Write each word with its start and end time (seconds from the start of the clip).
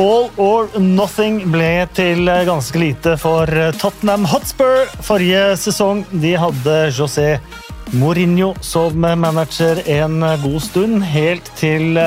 All 0.00 0.30
or 0.40 0.70
nothing 0.80 1.42
ble 1.52 1.84
til 1.92 2.24
ganske 2.48 2.80
lite 2.80 3.18
for 3.20 3.50
Tottenham 3.76 4.24
Hotspur 4.30 4.88
forrige 5.04 5.58
sesong. 5.60 6.06
De 6.22 6.30
hadde 6.40 6.76
José 6.96 7.34
Mourinho 7.92 8.54
som 8.64 8.96
manager 8.96 9.82
en 9.84 10.24
god 10.40 10.60
stund, 10.64 11.04
helt 11.04 11.50
til 11.60 12.00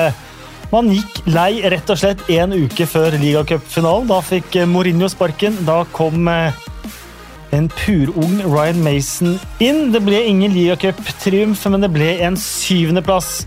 man 0.72 0.90
gikk 0.90 1.20
lei 1.30 1.62
rett 1.70 1.92
og 1.94 2.00
slett 2.00 2.24
en 2.34 2.56
uke 2.56 2.88
før 2.90 3.14
ligacupfinalen. 3.22 4.10
Da 4.10 4.18
fikk 4.26 4.58
Mourinho 4.66 5.06
sparken. 5.12 5.60
Da 5.62 5.84
kom 5.94 6.26
en 6.26 7.70
purung 7.78 8.40
Ryan 8.42 8.82
Mason 8.82 9.36
inn. 9.62 9.92
Det 9.94 10.02
ble 10.02 10.24
ingen 10.32 10.56
ligacuptriumf, 10.56 11.62
men 11.70 11.86
det 11.86 11.94
ble 11.94 12.16
en 12.26 12.34
syvendeplass 12.34 13.44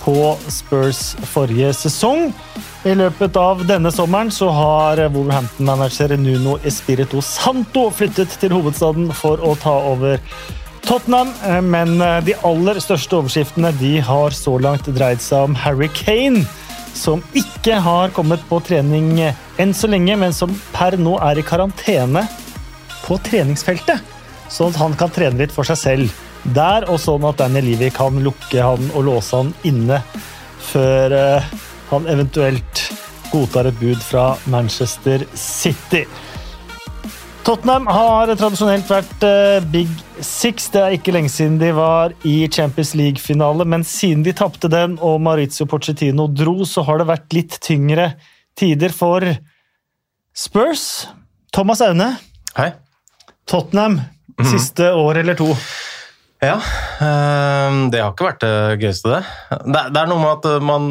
på 0.00 0.16
Spurs 0.48 1.10
forrige 1.34 1.74
sesong. 1.82 2.30
I 2.80 2.94
løpet 2.96 3.36
av 3.36 3.60
denne 3.68 3.90
sommeren 3.92 4.30
så 4.32 4.46
har 4.56 5.02
Wolverhampton-manager 5.12 6.14
Nuno 6.16 6.54
Espirito 6.64 7.20
Santo 7.20 7.90
flyttet 7.92 8.32
til 8.40 8.54
hovedstaden 8.56 9.10
for 9.12 9.42
å 9.44 9.52
ta 9.60 9.74
over 9.90 10.16
Tottenham, 10.86 11.34
men 11.68 12.00
de 12.24 12.38
aller 12.48 12.80
største 12.80 13.18
overskriftene 13.18 13.74
de 13.76 13.98
har 14.00 14.32
så 14.32 14.56
langt 14.64 14.88
dreid 14.96 15.20
seg 15.20 15.50
om 15.50 15.58
Harry 15.60 15.90
Kane, 15.92 16.46
som 16.96 17.20
ikke 17.36 17.82
har 17.84 18.16
kommet 18.16 18.40
på 18.48 18.62
trening 18.64 19.12
enn 19.60 19.76
så 19.76 19.92
lenge, 19.92 20.16
men 20.16 20.32
som 20.32 20.56
per 20.72 20.96
nå 20.96 21.18
er 21.28 21.36
i 21.36 21.44
karantene 21.44 22.24
på 23.04 23.20
treningsfeltet, 23.28 24.00
sånn 24.48 24.72
at 24.72 24.80
han 24.80 24.96
kan 24.96 25.12
trene 25.12 25.44
litt 25.44 25.52
for 25.52 25.68
seg 25.68 25.84
selv. 25.84 26.20
Der, 26.56 26.88
og 26.88 26.96
sånn 26.96 27.28
at 27.28 27.44
Daniel 27.44 27.74
Levy 27.74 27.92
kan 27.92 28.24
lukke 28.24 28.64
han 28.64 28.88
og 28.94 29.10
låse 29.12 29.36
han 29.36 29.52
inne 29.68 30.00
før 30.64 31.12
han 31.90 32.06
eventuelt 32.10 32.82
godtar 33.30 33.70
et 33.70 33.78
bud 33.80 34.00
fra 34.02 34.34
Manchester 34.50 35.24
City. 35.34 36.04
Tottenham 37.46 37.86
har 37.88 38.30
tradisjonelt 38.36 38.90
vært 38.90 39.24
uh, 39.24 39.62
Big 39.72 39.90
Six. 40.20 40.68
Det 40.74 40.82
er 40.82 40.96
ikke 40.98 41.14
lenge 41.14 41.32
siden 41.32 41.56
de 41.60 41.70
var 41.74 42.12
i 42.28 42.44
Champions 42.52 42.92
League-finale, 42.98 43.64
men 43.64 43.86
siden 43.86 44.22
de 44.26 44.34
tapte 44.36 44.70
den 44.70 44.98
og 45.00 45.18
Maurizio 45.24 45.66
Pochettino 45.70 46.28
dro, 46.28 46.60
så 46.68 46.84
har 46.86 47.00
det 47.00 47.08
vært 47.10 47.36
litt 47.36 47.56
tyngre 47.64 48.12
tider 48.58 48.92
for 48.94 49.24
Spurs. 50.36 51.08
Thomas 51.50 51.82
Aune. 51.82 52.12
Hei. 52.58 52.70
Tottenham 53.50 53.98
siste 54.46 54.92
år 54.94 55.24
eller 55.24 55.38
to. 55.38 55.48
Ja, 56.40 56.56
det 57.92 58.00
har 58.00 58.14
ikke 58.14 58.30
vært 58.30 58.44
det 58.44 58.80
gøyeste, 58.80 59.12
det. 59.12 59.24
Det 59.68 60.00
er 60.00 60.08
noe 60.08 60.22
med 60.22 60.38
at 60.38 60.62
man 60.64 60.86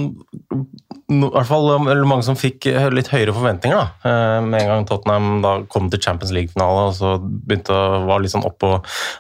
i 1.10 1.18
hvert 1.26 1.48
fall 1.50 1.72
mange 1.82 2.22
som 2.22 2.36
fikk 2.38 2.68
litt 2.94 3.08
høyere 3.10 3.34
forventninger 3.34 3.80
da, 3.80 4.12
med 4.46 4.60
en 4.60 4.68
gang 4.70 4.84
Tottenham 4.86 5.40
da 5.42 5.54
kom 5.74 5.88
til 5.90 6.04
Champions 6.04 6.30
League-finale 6.36 6.84
og 6.92 6.94
så 7.00 7.16
begynte 7.18 7.74
å 7.74 8.04
være 8.06 8.28
litt 8.28 8.34
sånn 8.36 8.46
oppå 8.46 8.76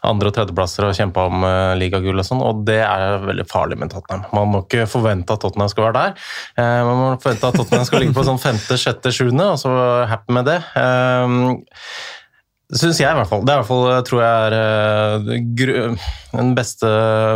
andre- 0.05 0.29
og 0.29 0.35
tredjeplasser 0.37 0.85
og 0.85 0.93
kjempa 0.99 1.25
om 1.31 1.47
ligagull 1.81 2.21
og 2.21 2.27
sånn, 2.27 2.45
og 2.45 2.61
det 2.69 2.77
er 2.85 3.25
veldig 3.25 3.47
farlig 3.49 3.79
med 3.81 3.89
Tottenham. 3.95 4.29
Man 4.37 4.53
må 4.53 4.61
ikke 4.67 4.85
forvente 4.91 5.33
at 5.33 5.41
Tottenham 5.41 5.73
skal 5.73 5.87
være 5.87 5.97
der. 6.05 6.29
Man 6.85 7.01
må 7.01 7.09
forvente 7.25 7.49
at 7.49 7.57
Tottenham 7.57 7.89
skal 7.89 8.05
ligge 8.05 8.17
på 8.19 8.27
sånn 8.29 8.43
femte, 8.45 8.77
sjette, 8.77 9.09
sjuende, 9.15 9.49
og 9.55 9.61
så 9.65 9.73
happy 10.13 10.37
med 10.37 10.51
det. 10.53 10.61
Syns 12.69 12.99
jeg, 13.01 13.09
i 13.09 13.17
hvert 13.17 13.29
fall. 13.31 13.41
Det 13.47 13.49
er 13.49 13.57
i 13.57 13.61
hvert 13.63 13.69
fall, 13.71 13.85
tror 14.05 14.19
jeg 14.21 14.49
er 14.53 15.95
den 16.35 16.51
beste 16.53 16.89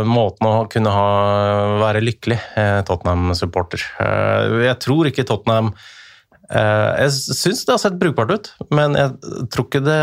måten 0.06 0.46
å 0.46 0.52
kunne 0.70 0.92
ha, 0.94 1.08
være 1.80 2.04
lykkelig 2.04 2.38
Tottenham-supporter. 2.86 3.82
Jeg 4.62 4.76
tror 4.84 5.10
ikke 5.10 5.26
Tottenham 5.26 5.72
Jeg 6.54 7.10
syns 7.16 7.64
det 7.66 7.74
har 7.74 7.82
sett 7.82 7.98
brukbart 7.98 8.30
ut, 8.30 8.52
men 8.70 8.94
jeg 8.94 9.10
tror 9.50 9.66
ikke 9.66 9.82
det 9.82 9.98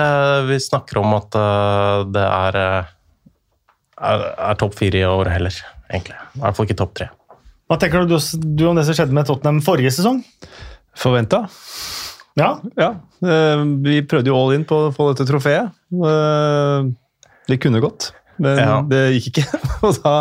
vi 0.50 0.60
snakker 0.68 1.00
om 1.00 1.16
at 1.22 1.40
det 2.12 2.28
er, 2.28 2.60
er, 4.12 4.28
er 4.36 4.60
topp 4.60 4.76
fire 4.84 5.00
i 5.00 5.08
år 5.08 5.32
heller, 5.32 5.64
egentlig. 5.94 6.20
I 6.36 6.44
hvert 6.44 6.60
fall 6.60 6.68
ikke 6.68 6.82
topp 6.84 6.98
tre. 7.00 7.08
Hva 7.72 7.80
tenker 7.80 8.04
du, 8.04 8.18
du 8.20 8.68
om 8.68 8.76
det 8.76 8.84
som 8.84 9.00
skjedde 9.00 9.16
med 9.16 9.32
Tottenham 9.32 9.64
forrige 9.64 9.96
sesong? 9.96 10.20
Forventa. 11.00 11.46
Ja. 12.40 12.56
ja. 12.80 12.94
Vi 13.20 14.02
prøvde 14.08 14.32
jo 14.32 14.40
all 14.40 14.56
in 14.56 14.66
på 14.68 14.88
å 14.88 14.96
få 14.96 15.12
dette 15.12 15.28
trofeet. 15.28 15.74
Det 17.50 17.58
kunne 17.60 17.82
gått, 17.84 18.12
men 18.42 18.60
ja. 18.62 18.80
det 18.88 19.02
gikk 19.18 19.32
ikke. 19.32 19.60
Og 19.88 20.00
da 20.04 20.16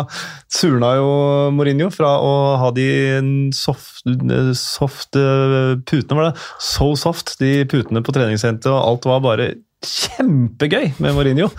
surna 0.51 0.93
jo 0.99 1.09
Mourinho 1.55 1.89
fra 1.93 2.13
å 2.19 2.33
ha 2.61 2.71
de 2.75 2.87
soft, 3.55 4.03
soft 4.57 5.15
putene, 5.15 6.17
var 6.17 6.29
det? 6.29 6.47
So 6.59 6.91
soft, 6.99 7.37
de 7.41 7.61
putene 7.71 8.03
på 8.03 8.15
treningssenteret, 8.15 8.73
og 8.73 8.81
alt 8.81 9.07
var 9.09 9.23
bare 9.25 9.51
kjempegøy 9.81 10.91
med 11.01 11.15
Mourinho. 11.15 11.51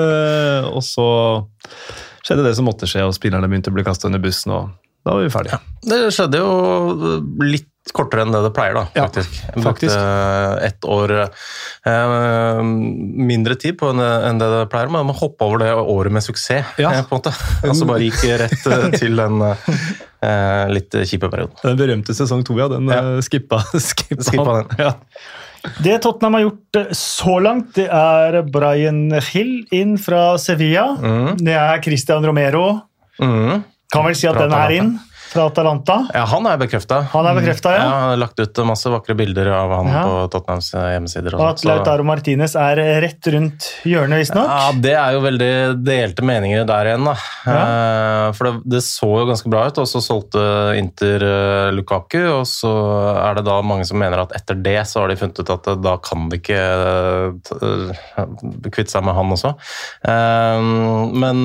og 0.76 0.82
så 0.86 1.08
skjedde 2.20 2.46
det 2.46 2.54
som 2.56 2.68
måtte 2.68 2.88
skje, 2.88 3.04
og 3.08 3.16
spillerne 3.16 3.50
begynte 3.50 3.72
å 3.72 3.76
bli 3.76 3.86
kasta 3.86 4.08
under 4.08 4.22
bussen. 4.22 4.54
og 4.54 4.70
da 5.00 5.14
var 5.16 5.24
vi 5.24 5.32
ferdige. 5.32 5.58
Det 5.88 5.98
skjedde 6.12 6.40
jo 6.42 7.20
litt 7.40 7.69
kortere 7.96 8.22
enn 8.22 8.34
det 8.34 8.42
det 8.44 8.52
pleier, 8.54 8.76
da, 8.76 8.84
faktisk. 8.94 9.38
Ja, 9.48 9.62
faktisk. 9.64 9.96
Ett 10.66 10.84
år 10.84 11.14
eh, 11.24 12.60
mindre 12.62 13.56
tid 13.60 13.78
på 13.80 13.90
enn 13.94 14.40
det 14.40 14.50
det 14.52 14.66
pleier, 14.72 14.92
men 14.92 15.08
man 15.08 15.16
hoppa 15.16 15.48
over 15.48 15.62
det 15.64 15.72
året 15.74 16.14
med 16.14 16.24
suksess, 16.24 16.76
ja. 16.78 16.92
på 17.02 17.16
en 17.16 17.22
måte. 17.22 17.34
Altså 17.70 17.88
bare 17.88 18.06
gikk 18.06 18.22
rett 18.44 18.68
til 19.00 19.18
den 19.18 19.42
eh, 19.48 20.64
litt 20.70 21.00
kjipe 21.08 21.32
perioden. 21.32 21.56
Den 21.64 21.80
berømte 21.80 22.16
sesong 22.16 22.44
to, 22.46 22.58
ja. 22.60 22.68
Den 22.70 22.90
ja. 22.92 23.02
skippa, 23.24 23.62
skippa, 23.74 24.22
skippa 24.28 24.58
den. 24.60 24.72
Ja. 24.80 24.94
Det 25.84 25.98
Tottenham 26.00 26.38
har 26.38 26.46
gjort 26.46 26.78
så 26.96 27.36
langt, 27.42 27.74
det 27.76 27.90
er 27.92 28.40
Brian 28.48 29.10
Hill 29.32 29.66
inn 29.76 29.98
fra 30.00 30.38
Sevilla. 30.40 30.86
Mm. 30.96 31.36
Det 31.42 31.56
er 31.56 31.82
Christian 31.84 32.24
Romero. 32.24 32.78
Mm. 33.20 33.60
Kan 33.92 34.06
vel 34.06 34.16
si 34.16 34.28
at 34.30 34.38
den 34.40 34.54
er 34.56 34.76
inn 34.78 34.94
fra 35.30 35.46
Atalanta. 35.46 35.96
Ja, 36.14 36.24
han 36.26 36.46
er 36.50 36.58
bekrefta. 36.58 37.00
Han 37.12 37.26
er 37.30 37.36
bekreftet, 37.38 37.70
ja. 37.70 37.78
ja. 37.78 37.90
Han 37.90 38.08
har 38.10 38.18
lagt 38.18 38.40
ut 38.40 38.60
masse 38.66 38.90
vakre 38.90 39.14
bilder 39.18 39.52
av 39.54 39.74
han 39.78 39.90
ja. 39.92 40.02
på 40.02 40.16
Tottenhams 40.32 40.70
hjemmesider. 40.74 41.36
Og, 41.38 41.44
at 41.52 41.62
Lautaro 41.68 42.06
Martinez 42.06 42.56
er 42.58 42.80
rett 43.04 43.30
rundt 43.30 43.68
hjørnet, 43.86 44.24
visstnok. 44.24 44.50
Ja, 44.50 44.74
det 44.86 44.96
er 44.98 45.14
jo 45.14 45.22
veldig 45.24 45.52
delte 45.86 46.26
meninger 46.26 46.66
der 46.68 46.90
igjen, 46.90 47.06
da. 47.06 47.14
Ja. 47.46 47.62
For 48.34 48.48
det, 48.48 48.54
det, 48.74 48.82
så 48.86 49.10
jo 49.20 49.28
ganske 49.30 49.52
bra 49.52 49.64
ut, 49.70 49.80
og 49.82 49.90
så 49.90 50.02
solgte 50.02 50.44
Inter 50.80 51.26
Lukaku, 51.76 52.20
og 52.40 52.44
så 52.50 52.74
er 53.14 53.38
det 53.38 53.46
da 53.46 53.60
mange 53.62 53.86
som 53.86 54.00
mener 54.02 54.24
at 54.24 54.34
etter 54.36 54.58
det 54.58 54.78
så 54.90 55.04
har 55.04 55.12
de 55.12 55.20
funnet 55.20 55.38
ut 55.38 55.54
at 55.54 55.74
da 55.78 55.96
kan 56.02 56.26
de 56.30 56.40
ikke 56.40 56.62
kvitte 58.70 58.90
seg 58.90 59.06
med 59.06 59.14
han 59.14 59.36
også. 59.36 59.54
Men 60.04 61.44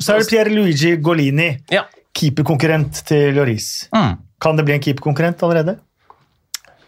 Så 0.00 0.14
er 0.16 0.22
det 0.22 0.30
Pierre 0.32 0.54
Luigi 0.54 0.96
Golini. 1.02 1.52
Ja 1.72 1.84
keeperkonkurrent 2.16 3.04
til 3.08 3.32
Lloris. 3.36 3.88
Mm. 3.94 4.20
Kan 4.42 4.58
det 4.58 4.66
bli 4.68 4.76
en 4.76 4.84
keeperkonkurrent 4.84 5.42
allerede? 5.46 5.78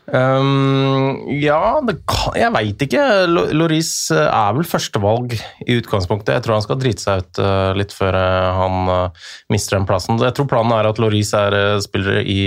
Um, 0.05 1.23
ja, 1.41 1.81
kan, 2.05 2.35
jeg 2.37 2.53
veit 2.53 2.83
ikke. 2.85 3.05
Loris 3.57 3.93
er 4.13 4.53
vel 4.57 4.67
førstevalg 4.69 5.33
i 5.65 5.79
utgangspunktet. 5.79 6.35
Jeg 6.37 6.45
tror 6.45 6.59
han 6.59 6.67
skal 6.67 6.81
drite 6.83 7.05
seg 7.05 7.23
ut 7.25 7.41
uh, 7.41 7.71
litt 7.79 7.95
før 7.97 8.19
uh, 8.19 8.51
han 8.59 8.91
uh, 8.91 9.31
mister 9.53 9.79
den 9.79 9.89
plassen. 9.89 10.21
Jeg 10.21 10.37
tror 10.37 10.51
planen 10.51 10.77
er 10.77 10.91
at 10.91 11.01
Loris 11.01 11.33
er 11.39 11.57
spiller 11.85 12.21
i 12.21 12.39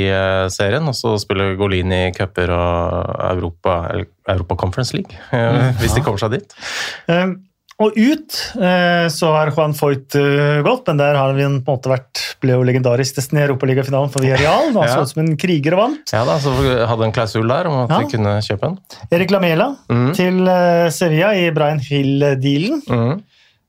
serien, 0.53 0.85
og 0.85 0.97
så 0.97 1.15
spiller 1.21 1.57
Golin 1.57 1.93
i 1.95 2.03
cuper 2.15 2.53
og 2.53 3.25
Europa, 3.31 3.79
Europa 4.29 4.61
Conference 4.61 4.93
League. 4.93 5.17
Mm, 5.33 5.73
hvis 5.81 5.97
de 5.97 6.05
kommer 6.05 6.21
seg 6.21 6.37
dit. 6.37 6.57
Um, 7.09 7.39
og 7.77 7.93
ut 7.93 8.35
eh, 8.57 9.05
så 9.13 9.27
har 9.35 9.51
Juan 9.53 9.75
Foyt 9.77 10.15
uh, 10.17 10.63
gått, 10.65 10.87
men 10.89 10.97
der 10.97 11.13
har 11.13 11.35
vi 11.37 11.43
på 11.43 11.49
en 11.51 11.59
måte 11.61 11.91
vært, 11.91 12.21
ble 12.41 12.55
jo 12.55 12.63
legendarisk 12.65 13.19
nesten 13.19 13.37
i 13.37 13.43
Europaligafinalen 13.43 14.09
for 14.13 14.25
Villarreal. 14.25 14.71
Han 14.73 14.87
ja. 14.87 14.95
så 14.95 15.03
ut 15.05 15.11
som 15.11 15.21
en 15.21 15.35
kriger 15.37 15.75
og 15.77 15.83
vant. 15.83 16.13
Ja 16.15 16.23
da, 16.25 16.39
så 16.41 16.53
hadde 16.57 17.05
en 17.05 17.13
klausul 17.13 17.45
der 17.45 17.69
om 17.69 17.83
at 17.83 17.93
ja. 17.93 17.99
vi 18.01 18.09
kunne 18.15 18.33
kjøpe 18.41 18.71
en. 18.71 18.79
Erik 19.13 19.33
Lamela 19.35 19.67
mm. 19.93 20.07
til 20.17 20.41
uh, 20.49 20.87
Sevilla 20.93 21.35
i 21.37 21.51
Brian 21.53 21.83
Hill-dealen. 21.83 22.81
Mm. 22.89 23.21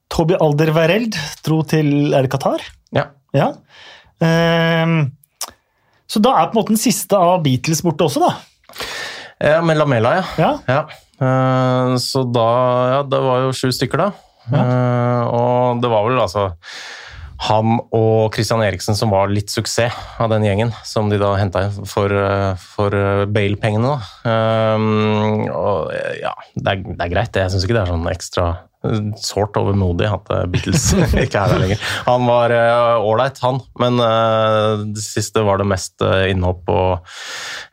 Toby 0.08 0.38
Alderweireld 0.40 1.18
dro 1.44 1.58
til 1.68 2.14
Er 2.16 2.24
det 2.24 2.32
Qatar? 2.32 2.64
Ja. 2.96 3.10
ja. 3.36 3.50
Um, 4.24 5.02
så 6.08 6.22
da 6.24 6.32
er 6.32 6.48
på 6.48 6.56
en 6.56 6.62
måte 6.62 6.72
den 6.72 6.80
siste 6.80 7.20
av 7.20 7.42
Beatles 7.44 7.84
borte 7.84 8.08
også, 8.08 8.24
da? 8.24 8.32
Ja, 9.36 9.60
med 9.60 9.76
Lamela, 9.76 10.14
ja. 10.16 10.24
ja. 10.40 10.54
ja. 10.64 10.80
Eh, 11.18 11.96
så 12.02 12.22
da 12.30 12.48
Ja, 12.92 13.02
det 13.02 13.20
var 13.24 13.44
jo 13.46 13.52
sju 13.56 13.70
stykker, 13.74 14.06
da. 14.06 14.10
Ja. 14.48 14.62
Eh, 14.62 15.22
og 15.34 15.82
det 15.82 15.90
var 15.92 16.08
vel 16.08 16.22
altså 16.22 16.52
han 17.38 17.76
og 17.94 18.34
Christian 18.34 18.64
Eriksen 18.66 18.96
som 18.98 19.12
var 19.14 19.30
litt 19.30 19.52
suksess 19.52 19.94
av 20.18 20.32
den 20.32 20.42
gjengen, 20.42 20.72
som 20.82 21.06
de 21.10 21.20
da 21.20 21.36
henta 21.38 21.68
inn 21.68 21.86
for, 21.86 22.10
eh, 22.10 22.54
for 22.58 22.90
Bale-pengene. 23.30 23.94
Um, 24.26 25.44
og 25.46 25.92
ja, 26.18 26.34
det 26.56 26.72
er, 26.72 26.82
det 26.82 26.98
er, 26.98 27.12
greit, 27.12 27.38
jeg 27.38 27.52
syns 27.54 27.66
ikke 27.66 27.76
det 27.78 27.84
er 27.84 27.92
sånn 27.94 28.10
ekstra 28.10 28.48
sårt 29.18 29.56
overmodig 29.58 30.06
at 30.06 30.28
Beatles 30.52 30.84
ikke 31.24 31.40
er 31.40 31.52
der 31.52 31.62
lenger. 31.62 31.80
Han 32.06 32.26
var 32.28 32.54
ålreit, 33.02 33.40
uh, 33.40 33.46
han, 33.48 33.60
men 33.82 33.98
uh, 33.98 34.84
det 34.94 35.02
siste 35.02 35.42
var 35.46 35.58
det 35.58 35.66
mest 35.70 35.98
uh, 36.04 36.28
innhopp 36.30 36.70
og 36.70 37.10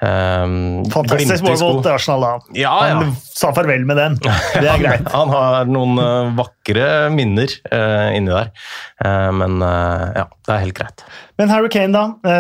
um, 0.02 0.82
Fantastisk 0.94 1.46
mål 1.46 1.62
mot 1.62 1.90
Arsenal, 1.94 2.26
da. 2.26 2.34
Ja, 2.58 2.74
ja. 2.90 2.98
Han 3.04 3.14
sa 3.36 3.54
farvel 3.56 3.86
med 3.86 4.02
den. 4.02 4.18
Det 4.24 4.66
er 4.66 4.82
greit. 4.82 5.06
han, 5.14 5.30
han 5.36 5.36
har 5.36 5.70
noen 5.70 6.36
vakre 6.40 6.90
minner 7.14 7.52
inni 8.16 8.32
der, 8.32 8.50
men 9.36 9.60
ja, 9.62 10.26
det 10.26 10.54
er 10.54 10.64
helt 10.64 10.78
greit. 10.78 11.04
Men 11.40 11.52
Harry 11.52 11.70
Kane, 11.72 11.94
da. 11.94 12.34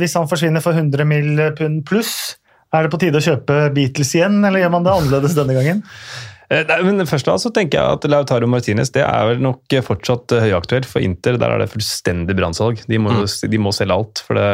hvis 0.00 0.14
han 0.16 0.28
forsvinner 0.30 0.64
for 0.64 0.78
100 0.78 1.04
mill. 1.08 1.42
pund 1.58 1.82
pluss, 1.88 2.36
er 2.72 2.86
det 2.86 2.92
på 2.94 3.00
tide 3.02 3.18
å 3.20 3.24
kjøpe 3.24 3.56
Beatles 3.74 4.14
igjen, 4.16 4.38
eller 4.46 4.62
gjør 4.62 4.76
man 4.76 4.86
det 4.86 4.94
annerledes 4.94 5.36
denne 5.36 5.56
gangen? 5.58 5.82
Eh, 6.52 6.72
men 6.84 7.08
først 7.08 7.28
da, 7.28 7.38
så 7.40 7.52
tenker 7.54 7.80
jeg 7.80 7.98
at 7.98 8.06
Lautaro 8.10 8.48
Martinez 8.50 8.92
det 8.92 9.04
er 9.06 9.30
vel 9.30 9.42
nok 9.44 9.76
fortsatt 9.86 10.36
eh, 10.36 10.48
høyaktuelt. 10.48 10.88
For 10.88 11.04
Inter 11.04 11.40
der 11.40 11.54
er 11.54 11.64
det 11.64 11.72
fullstendig 11.72 12.36
brannsalg. 12.38 12.84
De, 12.86 13.00
mm. 13.00 13.24
de, 13.48 13.62
må 13.62 13.74
selge 13.74 13.96
alt. 13.96 14.24
For 14.26 14.38
det, 14.38 14.48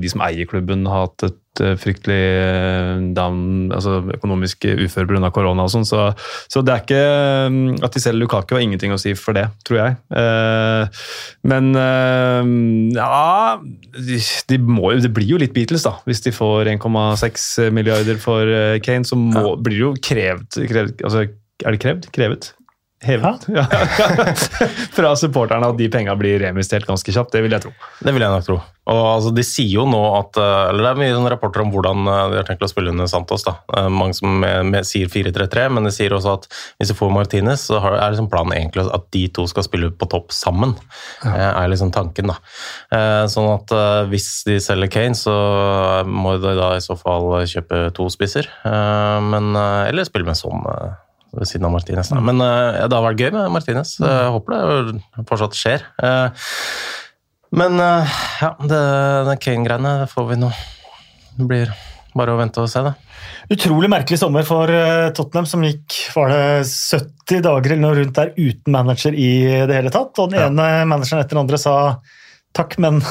de 0.00 0.12
som 0.12 0.24
eier 0.24 0.48
klubben, 0.50 0.86
har 0.90 1.08
hatt 1.08 1.28
et 1.28 1.38
Eh, 1.38 1.43
fryktelig 1.60 2.22
eh, 2.40 3.02
down, 3.16 3.70
altså 3.74 4.00
økonomisk 4.16 4.66
ufør 4.86 5.08
pga. 5.10 5.30
korona 5.34 5.66
og 5.66 5.72
sånn. 5.72 5.86
Så, 5.88 6.08
så, 6.50 6.62
det 6.64 6.74
er 6.74 6.82
ikke 6.82 7.04
mm, 7.54 7.84
at 7.86 7.94
de 7.94 8.02
selger 8.02 8.22
Lukaku 8.22 8.56
har 8.56 8.64
ingenting 8.64 8.94
å 8.94 9.00
si 9.00 9.14
for 9.18 9.36
det, 9.36 9.46
tror 9.66 9.80
jeg. 9.80 9.98
Eh, 10.20 11.04
men 11.50 11.70
ja 12.94 13.60
de 13.60 14.58
må, 14.64 14.90
Det 15.02 15.10
blir 15.14 15.34
jo 15.34 15.38
litt 15.40 15.54
Beatles, 15.54 15.84
da. 15.86 15.96
Hvis 16.08 16.24
de 16.24 16.32
får 16.34 16.70
1,6 16.74 17.70
milliarder 17.74 18.18
for 18.22 18.50
Kane, 18.84 19.06
så 19.06 19.18
må, 19.20 19.34
ja. 19.34 19.54
blir 19.60 19.76
det 19.76 19.82
jo 19.84 19.94
krevd, 20.10 20.60
krevd 20.70 21.04
altså, 21.06 21.26
Er 21.64 21.76
det 21.76 21.82
krevd? 21.84 22.10
Krevet? 22.14 22.52
Hevet 23.06 23.48
ja. 23.52 23.66
fra 24.96 25.14
supporterne 25.18 25.72
at 25.72 25.80
de 25.80 25.90
penga 25.92 26.16
blir 26.18 26.40
reinvestert 26.42 26.88
ganske 26.88 27.14
kjapt. 27.14 27.34
Det 27.34 27.44
vil 27.44 27.54
jeg 27.56 27.66
tro. 27.66 27.74
Det 28.00 28.14
vil 28.14 28.24
jeg 28.24 28.34
nok 28.34 28.48
tro. 28.48 28.60
Og 28.90 29.00
altså, 29.00 29.30
De 29.34 29.44
sier 29.46 29.70
jo 29.78 29.86
nå 29.88 30.00
at 30.18 30.38
eh, 30.40 30.70
eller 30.70 30.84
Det 30.84 30.90
er 30.90 31.00
mye 31.00 31.32
rapporter 31.32 31.64
om 31.64 31.72
hvordan 31.72 32.04
eh, 32.10 32.22
de 32.32 32.40
har 32.40 32.48
tenkt 32.48 32.64
å 32.66 32.70
spille 32.70 32.92
under 32.92 33.08
Santos. 33.10 33.46
da. 33.46 33.56
Eh, 33.78 33.88
mange 33.92 34.16
som 34.18 34.34
med, 34.42 34.68
med, 34.72 34.88
sier 34.88 35.08
4-3-3, 35.10 35.68
men 35.72 35.88
de 35.88 35.92
sier 35.94 36.12
også 36.14 36.36
at 36.40 36.48
hvis 36.78 36.92
de 36.92 36.98
får 36.98 37.12
Martinez, 37.14 37.66
så 37.70 37.80
er 37.80 38.12
liksom 38.12 38.28
planen 38.32 38.56
egentlig 38.56 38.86
at 38.92 39.08
de 39.14 39.24
to 39.34 39.46
skal 39.50 39.66
spille 39.66 39.90
på 39.94 40.08
topp 40.10 40.34
sammen. 40.34 40.74
Ja. 41.24 41.52
er 41.54 41.70
liksom 41.70 41.92
tanken 41.94 42.28
da. 42.30 42.36
Sånn 43.30 43.48
at 43.52 43.72
hvis 44.10 44.28
de 44.46 44.58
selger 44.62 44.90
Kane, 44.92 45.16
så 45.18 45.34
må 46.06 46.36
de 46.42 46.54
da 46.58 46.74
i 46.76 46.82
så 46.84 46.96
fall 46.98 47.46
kjøpe 47.48 47.86
to 47.96 48.08
spisser. 48.12 48.48
Men, 48.64 49.54
eller 49.56 50.06
spille 50.08 50.28
med 50.28 50.38
sånn 50.38 50.66
ved 51.38 51.48
siden 51.50 51.68
av 51.68 51.74
Martinez. 51.74 52.10
Da. 52.12 52.20
Men 52.24 52.42
uh, 52.42 52.74
ja, 52.78 52.88
det 52.90 52.98
har 52.98 53.06
vært 53.06 53.22
gøy 53.24 53.32
med 53.34 53.54
Martinez. 53.54 53.96
Mm. 54.00 54.06
Jeg 54.10 54.34
håper 54.36 54.54
det 54.54 55.24
fortsatt 55.30 55.58
skjer. 55.58 55.86
Uh, 56.02 56.52
men 57.54 57.80
uh, 57.80 58.18
ja, 58.42 58.52
det, 58.62 58.84
det 59.30 59.40
Kane-greiene 59.44 59.96
får 60.10 60.30
vi 60.32 60.40
nå. 60.42 60.50
Det 61.38 61.48
blir 61.50 61.74
bare 62.14 62.34
å 62.34 62.38
vente 62.38 62.62
og 62.62 62.70
se, 62.70 62.82
det. 62.86 62.94
Utrolig 63.54 63.90
merkelig 63.90 64.20
sommer 64.20 64.46
for 64.46 64.70
Tottenham, 65.16 65.48
som 65.50 65.64
gikk 65.66 65.96
var 66.14 66.30
det 66.30 66.42
70 66.68 67.42
dager 67.42 67.74
eller 67.74 67.82
noe 67.82 67.96
rundt 67.98 68.14
der 68.16 68.30
uten 68.38 68.76
manager 68.76 69.16
i 69.18 69.32
det 69.66 69.80
hele 69.80 69.90
tatt. 69.94 70.14
Og 70.22 70.30
den 70.30 70.44
ja. 70.44 70.50
ene 70.52 70.86
manageren 70.86 71.24
etter 71.24 71.34
den 71.34 71.42
andre 71.42 71.58
sa 71.58 71.74
takk, 72.54 72.78
men 72.78 73.02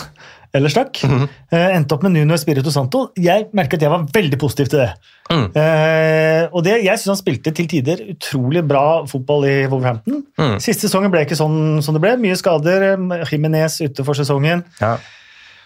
ellers 0.53 0.75
stakk. 0.75 1.03
Mm 1.09 1.23
uh, 1.53 1.69
endte 1.75 1.95
opp 1.95 2.03
med 2.05 2.15
Nuno 2.15 2.35
Espirito 2.35 2.71
Santo. 2.73 3.07
Jeg 3.19 3.47
merket 3.55 3.79
at 3.79 3.87
jeg 3.87 3.93
var 3.93 4.05
veldig 4.13 4.39
positiv 4.41 4.69
til 4.71 4.83
det. 4.83 4.91
Mm. 5.29 5.47
Uh, 5.55 6.43
og 6.51 6.63
det, 6.65 6.77
Jeg 6.83 6.99
syns 6.99 7.13
han 7.13 7.19
spilte 7.21 7.53
til 7.55 7.69
tider 7.71 8.03
utrolig 8.13 8.63
bra 8.67 9.03
fotball 9.09 9.47
i 9.49 9.55
Wolverhampton. 9.71 10.23
Mm. 10.39 10.55
Siste 10.63 10.87
sesongen 10.87 11.13
ble 11.13 11.25
ikke 11.27 11.39
sånn 11.39 11.81
som 11.85 11.95
det 11.95 12.03
ble. 12.03 12.15
Mye 12.21 12.37
skader. 12.39 12.93
Jimenez 13.29 13.79
ute 13.83 14.05
for 14.05 14.17
sesongen. 14.17 14.65
Ja. 14.81 14.95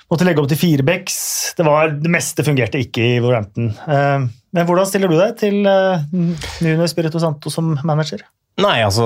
Måtte 0.07 0.27
legge 0.27 0.43
opp 0.43 0.49
til 0.51 0.59
firebacks. 0.59 1.19
Det, 1.57 1.67
det 2.03 2.11
meste 2.11 2.45
fungerte 2.47 2.81
ikke 2.83 3.03
i 3.03 3.21
Wolverhampton. 3.21 3.73
Uh, 3.87 4.27
men 4.55 4.67
hvordan 4.67 4.87
stiller 4.89 5.11
du 5.11 5.17
deg 5.19 5.35
til 5.39 5.59
Nuno 5.61 6.85
Espirito 6.85 7.19
Santo 7.21 7.51
som 7.53 7.75
manager? 7.85 8.23
Nei, 8.57 8.77
altså 8.81 9.05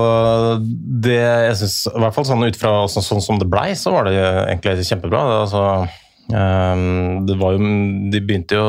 det, 0.61 1.17
jeg 1.19 1.55
synes, 1.59 1.75
I 1.91 1.99
hvert 1.99 2.15
fall 2.15 2.27
sånn 2.29 2.45
ut 2.47 2.59
fra 2.59 2.71
sånn, 2.91 3.03
sånn 3.03 3.23
som 3.25 3.41
det 3.41 3.49
blei, 3.51 3.73
så 3.75 3.91
var 3.91 4.07
det 4.07 4.15
egentlig 4.15 4.87
kjempebra. 4.87 5.23
Det, 5.27 5.39
altså, 5.41 5.63
um, 6.31 7.25
det 7.27 7.35
var 7.41 7.57
jo 7.57 7.71
De 8.13 8.21
begynte 8.23 8.55
jo 8.55 8.67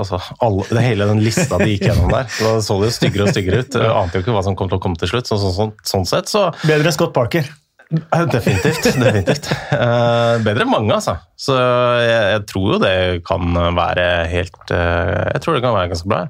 altså, 0.00 0.18
alle, 0.42 0.66
det 0.72 0.86
Hele 0.88 1.06
den 1.12 1.22
lista 1.22 1.60
de 1.62 1.70
gikk 1.70 1.86
gjennom 1.86 2.10
der, 2.10 2.26
da 2.26 2.54
så 2.66 2.80
det 2.80 2.90
jo 2.90 2.96
styggere 2.98 3.28
og 3.28 3.36
styggere 3.36 3.62
ut. 3.62 3.78
Jeg 3.78 3.98
ante 4.00 4.18
jo 4.18 4.26
ikke 4.26 4.34
hva 4.34 4.42
som 4.46 4.58
kom 4.58 4.72
til 4.72 4.80
å 4.80 4.82
komme 4.82 4.98
til 4.98 5.12
slutt. 5.14 5.30
Så, 5.30 5.38
så, 5.38 5.52
så, 5.54 5.68
sånn 5.86 6.08
sett, 6.10 6.32
så 6.32 6.48
Bedre 6.64 6.90
enn 6.90 6.98
Scott 6.98 7.14
Parker? 7.14 7.46
Definitivt. 8.32 8.90
definitivt. 9.04 9.52
Uh, 9.70 10.42
bedre 10.42 10.64
enn 10.66 10.72
mange, 10.72 10.96
altså. 10.96 11.20
Så 11.36 11.56
jeg, 11.58 12.22
jeg, 12.34 12.42
tror 12.50 12.68
jo 12.74 12.80
det 12.82 12.96
kan 13.26 13.56
være 13.74 14.06
helt 14.30 14.70
uh, 14.70 15.26
Jeg 15.32 15.42
tror 15.42 15.56
det 15.56 15.64
kan 15.64 15.74
være 15.74 15.90
ganske 15.90 16.10
bra. 16.10 16.24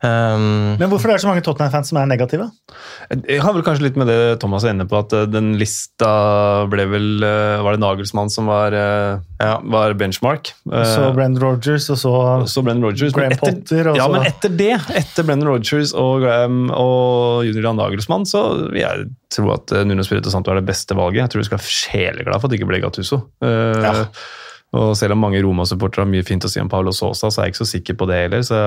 Um, 0.00 0.78
Men 0.80 0.88
hvorfor 0.88 1.10
er 1.10 1.18
det 1.18 1.20
så 1.26 1.28
mange 1.28 1.42
Tottenham-fans 1.44 1.90
som 1.92 1.98
er 2.00 2.06
negative? 2.08 2.46
Jeg 3.28 3.42
har 3.44 3.52
vel 3.52 3.64
kanskje 3.66 3.84
litt 3.84 3.98
med 4.00 4.08
det 4.08 4.38
Thomas 4.40 4.64
er 4.64 4.72
inne 4.72 4.86
på, 4.88 4.96
at 4.96 5.12
eh, 5.12 5.26
den 5.28 5.50
lista 5.60 6.12
ble 6.72 6.86
vel 6.88 7.26
eh, 7.26 7.60
Var 7.60 7.76
det 7.76 7.82
Nagelsmann 7.82 8.32
som 8.32 8.48
var, 8.48 8.72
eh, 8.72 9.20
ja, 9.42 9.58
var 9.60 9.96
benchmark? 10.00 10.54
Så 10.64 11.10
Brendan 11.12 11.42
Rogers, 11.42 11.90
og 11.92 12.00
så, 12.00 12.14
så 12.48 12.64
Rogers. 12.64 13.12
Graham 13.12 13.36
etter, 13.36 13.58
Potter. 13.60 13.92
ja, 13.98 14.08
men 14.08 14.24
etter 14.24 14.56
det, 14.56 14.72
etter 15.02 15.26
Brendan 15.28 15.50
Rogers 15.50 15.92
og 15.92 16.24
Graham 16.24 16.70
og 16.72 17.44
Junior 17.50 17.76
Nagelsmann, 17.76 18.24
så 18.30 18.46
vil 18.70 18.80
jeg 18.80 19.08
tro 19.36 19.52
at 19.52 19.74
Nuno 19.84 20.06
Spirito 20.06 20.32
Santo 20.32 20.54
er 20.54 20.62
det 20.62 20.68
beste 20.70 20.96
valget. 20.96 21.26
Jeg 21.26 21.34
tror 21.34 21.44
du 21.44 21.50
skal 21.50 21.60
være 21.60 21.76
sjeleglad 21.76 22.40
for 22.40 22.48
at 22.48 22.54
det 22.54 22.62
ikke 22.62 22.72
ble 22.72 22.80
Gattuso. 22.86 23.26
Uh, 23.44 23.76
ja. 23.84 23.92
Og 24.76 24.92
selv 24.98 25.16
om 25.16 25.24
mange 25.24 25.40
Roma-supportere 25.42 26.04
har 26.04 26.12
mye 26.12 26.26
fint 26.26 26.44
å 26.46 26.50
si 26.50 26.60
om 26.62 26.68
Paulo 26.70 26.92
Sosa, 26.94 27.26
så 27.26 27.40
er 27.40 27.48
jeg 27.48 27.54
ikke 27.54 27.62
så 27.64 27.70
sikker 27.72 27.96
på 27.98 28.06
det 28.10 28.20
heller. 28.24 28.44
Så 28.46 28.60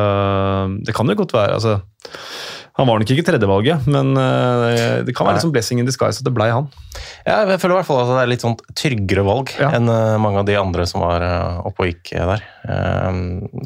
det 0.83 0.95
kan 0.97 1.07
jo 1.07 1.15
godt 1.21 1.35
være. 1.38 1.59
altså 1.59 1.79
han 2.73 2.88
var 2.89 2.97
nok 2.97 3.11
ikke 3.13 3.25
tredjevalget, 3.27 3.85
men 3.85 4.15
eh, 4.17 5.03
det 5.05 5.13
kan 5.13 5.27
være 5.27 5.38
litt 5.38 5.45
sånn 5.45 5.53
blessing 5.53 5.81
in 5.81 5.85
disguise 5.85 6.23
at 6.23 6.25
det 6.25 6.33
blei 6.33 6.47
han. 6.50 6.71
Ja, 7.21 7.44
jeg 7.45 7.59
føler 7.61 7.75
i 7.75 7.77
hvert 7.77 7.89
fall 7.89 8.00
at 8.01 8.09
det 8.09 8.21
er 8.23 8.31
litt 8.31 8.45
sånn 8.45 8.55
tryggere 8.73 9.25
valg 9.27 9.51
ja. 9.61 9.69
enn 9.77 9.91
eh, 9.94 10.15
mange 10.21 10.41
av 10.41 10.47
de 10.47 10.55
andre 10.57 10.88
som 10.89 11.03
var 11.05 11.21
eh, 11.21 11.59
oppe 11.69 11.85
og 11.85 11.91
gikk 11.91 12.15
der. 12.17 12.45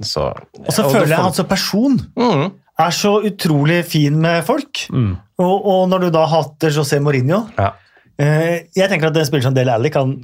Så, 0.04 0.28
og 0.60 0.72
så 0.76 0.88
føler 0.90 1.14
jeg 1.14 1.24
han 1.24 1.38
som 1.38 1.48
person 1.48 1.96
mm. 2.20 2.44
er 2.84 2.98
så 2.98 3.14
utrolig 3.30 3.80
fin 3.88 4.20
med 4.28 4.44
folk. 4.48 4.90
Mm. 4.92 5.14
Og, 5.40 5.56
og, 5.56 5.82
når 5.94 6.08
du 6.08 6.12
da 6.18 6.28
hater 6.28 6.74
José 6.76 7.00
Mourinho 7.00 7.46
ja. 7.56 7.76
Jeg 8.18 8.90
tenker 8.90 9.12
at 9.12 9.18
en 9.22 9.28
spiller 9.28 9.46
som 9.46 9.54
Del 9.54 9.70
Alli 9.70 9.92
kan 9.94 10.16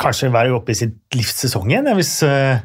kanskje 0.00 0.32
være 0.34 0.54
oppe 0.56 0.74
i 0.74 0.78
sitt 0.78 0.96
livssesong 1.16 1.72
igjen. 1.72 1.90
hvis... 1.98 2.16
Uh... 2.26 2.62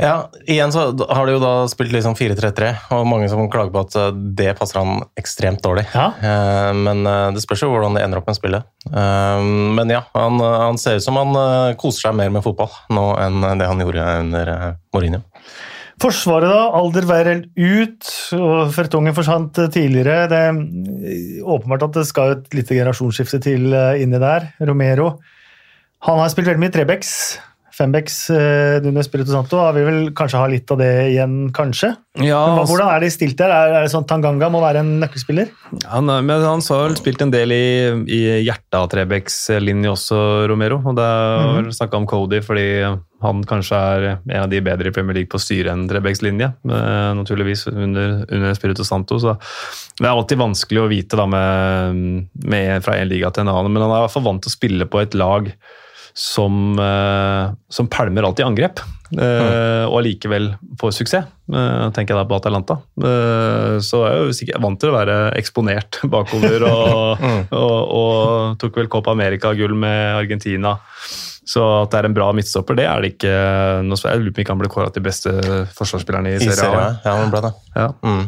Ja, 0.00 0.30
igjen 0.48 0.70
så 0.72 0.86
har 1.12 1.28
de 1.28 1.34
jo 1.34 1.40
da 1.42 1.66
spilt 1.68 1.92
liksom 1.92 2.14
4-3-3, 2.16 2.70
og 2.96 3.02
mange 3.04 3.26
som 3.28 3.42
klager 3.52 3.72
på 3.74 3.82
at 3.84 3.96
eh, 4.00 4.14
det 4.38 4.54
passer 4.56 4.78
han 4.80 5.02
ekstremt 5.20 5.60
dårlig. 5.60 5.82
Ja. 5.92 6.06
Uh, 6.16 6.70
men 6.72 7.04
det 7.34 7.42
spørs 7.44 7.66
jo 7.66 7.68
hvordan 7.68 7.98
det 7.98 8.06
ender 8.06 8.22
opp 8.22 8.30
med 8.30 8.38
spillet. 8.38 8.64
Men 8.88 9.92
ja, 9.92 10.00
han, 10.14 10.40
han, 10.40 10.78
ser 10.80 10.96
ut 10.96 11.04
som 11.04 11.18
han 11.20 11.36
koser 11.80 12.06
seg 12.06 12.16
mer 12.16 12.32
med 12.32 12.44
fotball 12.46 12.72
nå 12.96 13.04
enn 13.20 13.44
det 13.60 13.68
han 13.68 13.82
gjorde 13.84 14.06
under 14.22 14.52
Mourinho. 14.94 15.20
Forsvaret, 16.00 16.48
da. 16.48 16.62
Alder 16.78 17.04
Weireld 17.10 17.50
ut, 17.60 18.08
og 18.38 18.72
Fertongen 18.72 19.12
forsvant 19.18 19.60
tidligere. 19.74 20.30
Det 20.32 20.40
er 20.46 21.44
åpenbart 21.44 21.84
at 21.90 21.98
det 21.98 22.06
skal 22.08 22.38
et 22.38 22.56
lite 22.56 22.78
generasjonsskifte 22.78 23.42
til 23.44 23.68
inni 24.00 24.22
der. 24.22 24.48
Romero 24.64 25.10
han 26.06 26.20
har 26.20 26.32
spilt 26.32 26.48
veldig 26.48 26.64
mye 26.64 26.74
trebecks. 26.74 27.14
Fembecks 27.80 28.16
Nunes 28.30 28.84
Nuno 28.84 29.00
Espirito 29.00 29.32
Santo 29.32 29.60
har 29.62 29.74
vi 29.76 29.84
vel 29.86 30.00
kanskje 30.16 30.40
ha 30.40 30.48
litt 30.50 30.70
av 30.72 30.80
det 30.80 30.90
igjen, 31.14 31.36
kanskje? 31.56 31.94
Ja, 32.18 32.40
men 32.50 32.60
altså- 32.60 32.74
Hvordan 32.74 32.90
er 32.92 33.00
det 33.00 33.12
stilt 33.14 33.36
der? 33.38 33.50
Er, 33.54 33.74
er 33.78 33.86
det 33.86 33.92
sånn 33.92 34.06
Tanganga 34.08 34.50
må 34.52 34.60
være 34.60 34.82
en 34.82 34.98
nøkkelspiller? 35.00 35.48
Han, 35.86 36.06
men 36.06 36.44
han 36.44 36.60
har 36.60 36.88
vel 36.88 36.96
spilt 36.98 37.22
en 37.22 37.32
del 37.32 37.54
i, 37.54 37.68
i 38.10 38.20
hjertet 38.44 38.76
av 38.76 38.88
Trebecks-linje 38.92 39.94
også, 39.94 40.18
Romero. 40.50 40.80
og 40.84 40.98
Det 40.98 41.06
er 41.06 41.62
mm. 41.62 41.72
snakka 41.78 42.00
om 42.00 42.08
Cody 42.10 42.42
fordi 42.44 42.68
han 43.20 43.42
kanskje 43.44 43.76
er 43.76 44.06
en 44.16 44.42
av 44.42 44.50
de 44.50 44.60
bedre 44.64 44.88
i 44.88 44.94
Premier 44.96 45.20
League 45.20 45.30
på 45.30 45.40
å 45.40 45.44
styre 45.44 45.72
enn 45.72 45.88
Trebecks-linje. 45.88 46.52
Uh, 46.68 47.12
naturligvis 47.16 47.66
under, 47.70 48.24
under 48.28 48.56
Spirito 48.56 48.84
Santo. 48.84 49.20
så 49.20 49.36
Det 49.96 50.04
er 50.04 50.12
alltid 50.12 50.40
vanskelig 50.40 50.84
å 50.84 50.88
vite 50.90 51.20
da 51.20 51.28
med, 51.28 52.26
med 52.44 52.84
fra 52.84 52.96
en 52.98 53.12
liga 53.12 53.30
til 53.30 53.46
en 53.46 53.54
annen, 53.54 53.72
men 53.72 53.84
han 53.84 53.94
er 53.94 54.02
i 54.02 54.08
hvert 54.08 54.18
fall 54.18 54.26
vant 54.26 54.42
til 54.44 54.52
å 54.52 54.58
spille 54.58 54.88
på 54.90 55.04
et 55.04 55.16
lag 55.16 55.52
som, 56.16 56.78
eh, 56.78 57.52
som 57.70 57.88
pælmer 57.90 58.26
alt 58.26 58.42
i 58.42 58.46
angrep, 58.46 58.82
mm. 59.10 59.20
og 59.88 59.96
allikevel 59.98 60.52
får 60.80 60.94
suksess. 60.94 61.30
Eh, 61.50 61.86
tenker 61.96 62.14
jeg 62.14 62.20
da 62.20 62.28
på 62.30 62.38
Atalanta. 62.38 62.76
Så 63.82 64.04
er 64.06 64.14
jeg 64.14 64.28
jo 64.28 64.36
sikkert 64.38 64.62
vant 64.62 64.80
til 64.80 64.92
å 64.92 64.96
være 64.98 65.18
eksponert 65.40 66.02
bakover, 66.14 66.66
og, 66.68 67.24
mm. 67.24 67.42
og, 67.58 67.78
og 68.02 68.60
tok 68.62 68.80
vel 68.82 68.92
Copa 68.92 69.16
America-gull 69.16 69.74
med 69.78 70.20
Argentina. 70.22 70.76
Så 71.50 71.62
at 71.82 71.90
det 71.90 71.98
er 71.98 72.06
en 72.06 72.14
bra 72.14 72.28
midtstopper, 72.36 72.76
det 72.78 72.84
er 72.86 73.00
det 73.02 73.08
ikke. 73.16 73.30
noe 73.88 73.98
Jeg 73.98 74.20
lurer 74.20 74.34
på 74.36 74.38
om 74.38 74.42
ikke 74.44 74.52
han 74.54 74.60
ble 74.60 74.68
kåra 74.70 74.92
til 74.94 75.02
beste 75.02 75.32
forsvarsspilleren 75.74 76.28
i, 76.30 76.34
I 76.36 76.46
Serie 76.46 76.78
A. 76.78 76.92
Ja, 77.02 77.14
han 77.18 77.32
ble 77.32 77.40
det. 77.46 77.50
Ja. 77.74 77.86
Mm. 78.06 78.20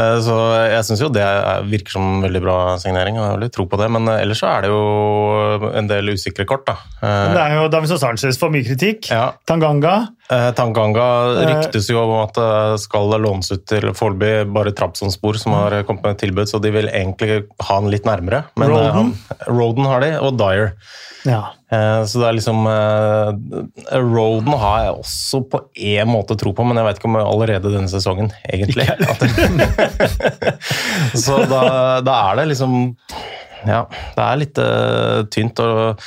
Eh, 0.00 0.16
Så 0.26 0.34
jeg 0.72 0.82
syns 0.88 1.02
jo 1.04 1.10
det 1.14 1.22
er- 1.22 1.62
virker 1.70 1.94
som 1.94 2.02
en 2.16 2.22
veldig 2.26 2.42
bra 2.42 2.56
signering, 2.82 3.18
og 3.18 3.22
jeg 3.24 3.30
har 3.36 3.42
litt 3.44 3.52
tro 3.54 3.66
på 3.70 3.78
det. 3.78 3.88
Men 3.90 4.08
eh, 4.08 4.22
ellers 4.24 4.40
så 4.42 4.50
er 4.50 4.62
det 4.66 4.70
jo 4.72 5.70
en 5.78 5.86
del 5.86 6.10
usikre 6.16 6.46
kort, 6.46 6.66
da. 6.66 6.76
Men 7.02 7.34
Det 7.36 7.42
er 7.44 7.54
jo 7.60 7.68
Davinson 7.68 7.98
Sanchez 8.02 8.38
får 8.38 8.50
mye 8.50 8.66
kritikk. 8.66 9.10
Ja. 9.14 9.32
Tanganga. 9.46 10.08
Eh, 10.28 10.50
Tanganga 10.58 11.04
Eh. 11.38 11.46
ryktes 11.46 11.86
jo 11.88 12.00
om 12.02 12.16
at 12.24 12.34
det 12.34 12.80
skal 12.82 13.12
lånes 13.22 13.46
ut 13.52 13.62
til 13.70 13.80
foreløpig 13.94 14.48
bare 14.52 14.72
Trabzonspor 14.74 15.36
som 15.38 15.52
har 15.54 15.76
kommet 15.86 16.02
med 16.02 16.10
et 16.16 16.22
tilbud, 16.24 16.48
så 16.50 16.58
de 16.60 16.70
vil 16.74 16.88
egentlig 16.90 17.44
ha 17.62 17.74
han 17.76 17.86
litt 17.92 18.04
nærmere. 18.08 18.40
Men 18.58 18.70
eh, 18.70 18.74
Roden. 18.74 18.92
han- 18.96 19.14
Roden 19.60 19.84
har 19.86 20.00
de, 20.02 20.10
og 20.18 20.34
Dyer. 20.40 20.72
Ja. 21.26 21.42
Eh, 21.70 22.02
Så 22.06 22.18
det 22.18 22.26
er 22.26 22.32
liksom 22.40 22.66
eh, 22.66 23.32
Roden 24.02 24.52
har 24.58 24.78
jeg 24.84 24.94
også 24.98 25.40
på 25.50 25.60
en 25.76 26.08
måte 26.10 26.36
tro 26.38 26.52
på, 26.52 26.64
men 26.66 26.76
jeg 26.76 26.84
vet 26.86 26.96
ikke 26.98 27.08
om 27.10 27.14
jeg 27.20 27.26
allerede 27.30 27.72
denne 27.76 27.88
sesongen, 27.90 28.32
egentlig. 28.50 28.86
Så 31.14 31.38
da, 31.50 31.62
da 32.02 32.12
er 32.32 32.36
det 32.42 32.48
liksom 32.54 32.96
Ja, 33.66 33.84
det 34.14 34.22
er 34.26 34.36
litt 34.42 34.58
uh, 34.58 35.22
tynt. 35.30 35.58
og 35.58 35.98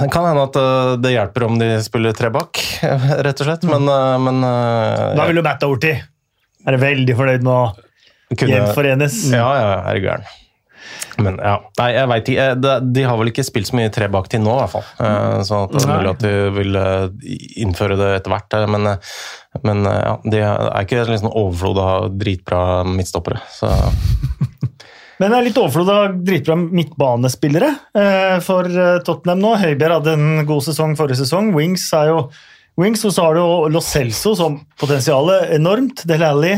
det 0.00 0.10
kan 0.12 0.26
hende 0.28 0.44
at 0.48 0.56
eh, 0.60 0.92
det 1.02 1.12
hjelper 1.14 1.46
om 1.48 1.58
de 1.60 1.68
spiller 1.84 2.14
tre 2.16 2.30
bak, 2.34 2.60
rett 3.26 3.42
og 3.42 3.48
slett, 3.48 3.66
men, 3.68 3.88
eh, 3.90 4.14
men 4.22 4.40
eh, 4.46 5.10
Da 5.18 5.26
vil 5.30 5.40
jo 5.40 5.44
Matt 5.46 5.60
Doherty 5.64 5.94
være 6.64 6.80
veldig 6.82 7.16
fornøyd 7.18 7.44
med 7.44 7.52
å 7.52 8.34
kunne- 8.34 8.54
gjenforenes. 8.56 9.18
Ja, 9.34 9.50
ja, 9.60 9.68
er 9.90 10.00
du 10.00 10.08
gæren. 10.08 10.24
Men 11.22 11.36
ja, 11.38 11.54
nei, 11.78 11.88
jeg 11.94 12.08
veit 12.10 12.28
ikke. 12.32 12.46
De 12.92 13.02
har 13.06 13.18
vel 13.20 13.30
ikke 13.30 13.44
spilt 13.46 13.68
så 13.70 13.76
mye 13.78 13.90
tre 13.94 14.08
bak 14.10 14.26
til 14.32 14.42
nå, 14.42 14.50
i 14.50 14.62
hvert 14.64 14.72
fall. 14.72 15.44
Så 15.46 15.60
det 15.70 15.84
er 15.84 15.92
mulig 15.92 16.10
at 16.10 16.24
de 16.24 16.32
vil 16.56 16.78
innføre 17.62 17.94
det 18.00 18.08
etter 18.16 18.34
hvert. 18.34 18.56
Men, 18.72 18.88
men 19.62 19.86
ja, 19.86 20.16
de 20.26 20.40
er 20.42 20.82
ikke 20.82 21.04
liksom 21.06 21.30
overflod 21.30 21.78
av 21.84 22.08
dritbra 22.18 22.64
midtstoppere. 22.88 23.38
Så 23.54 23.70
Men 25.20 25.30
det 25.30 25.36
er 25.38 25.46
litt 25.46 25.60
overflod 25.60 25.90
av 25.92 26.16
dritbra 26.26 26.56
midtbanespillere 26.58 27.70
eh, 27.98 28.38
for 28.44 28.66
eh, 28.66 28.98
Tottenham 29.06 29.42
nå. 29.42 29.52
Høibjerg 29.62 29.98
hadde 30.00 30.16
en 30.16 30.42
god 30.48 30.64
sesong 30.66 30.96
forrige 30.98 31.20
sesong. 31.22 31.52
Wings 31.54 31.86
er 31.96 32.10
jo 32.10 32.18
Wings, 32.80 33.04
og 33.06 33.14
så 33.14 33.28
har 33.28 33.36
du 33.36 33.42
jo 33.44 33.68
Lo 33.70 33.82
Celso 33.84 34.32
som 34.34 34.58
potensialet 34.80 35.52
enormt. 35.54 36.02
Del 36.10 36.24
Alli, 36.26 36.56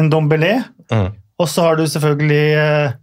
en 0.00 0.08
Dombelé. 0.12 0.56
mm. 0.92 1.10
Og 1.40 1.48
så 1.48 1.64
har 1.64 1.76
du 1.76 1.86
selvfølgelig 1.88 2.46
eh, 2.60 2.96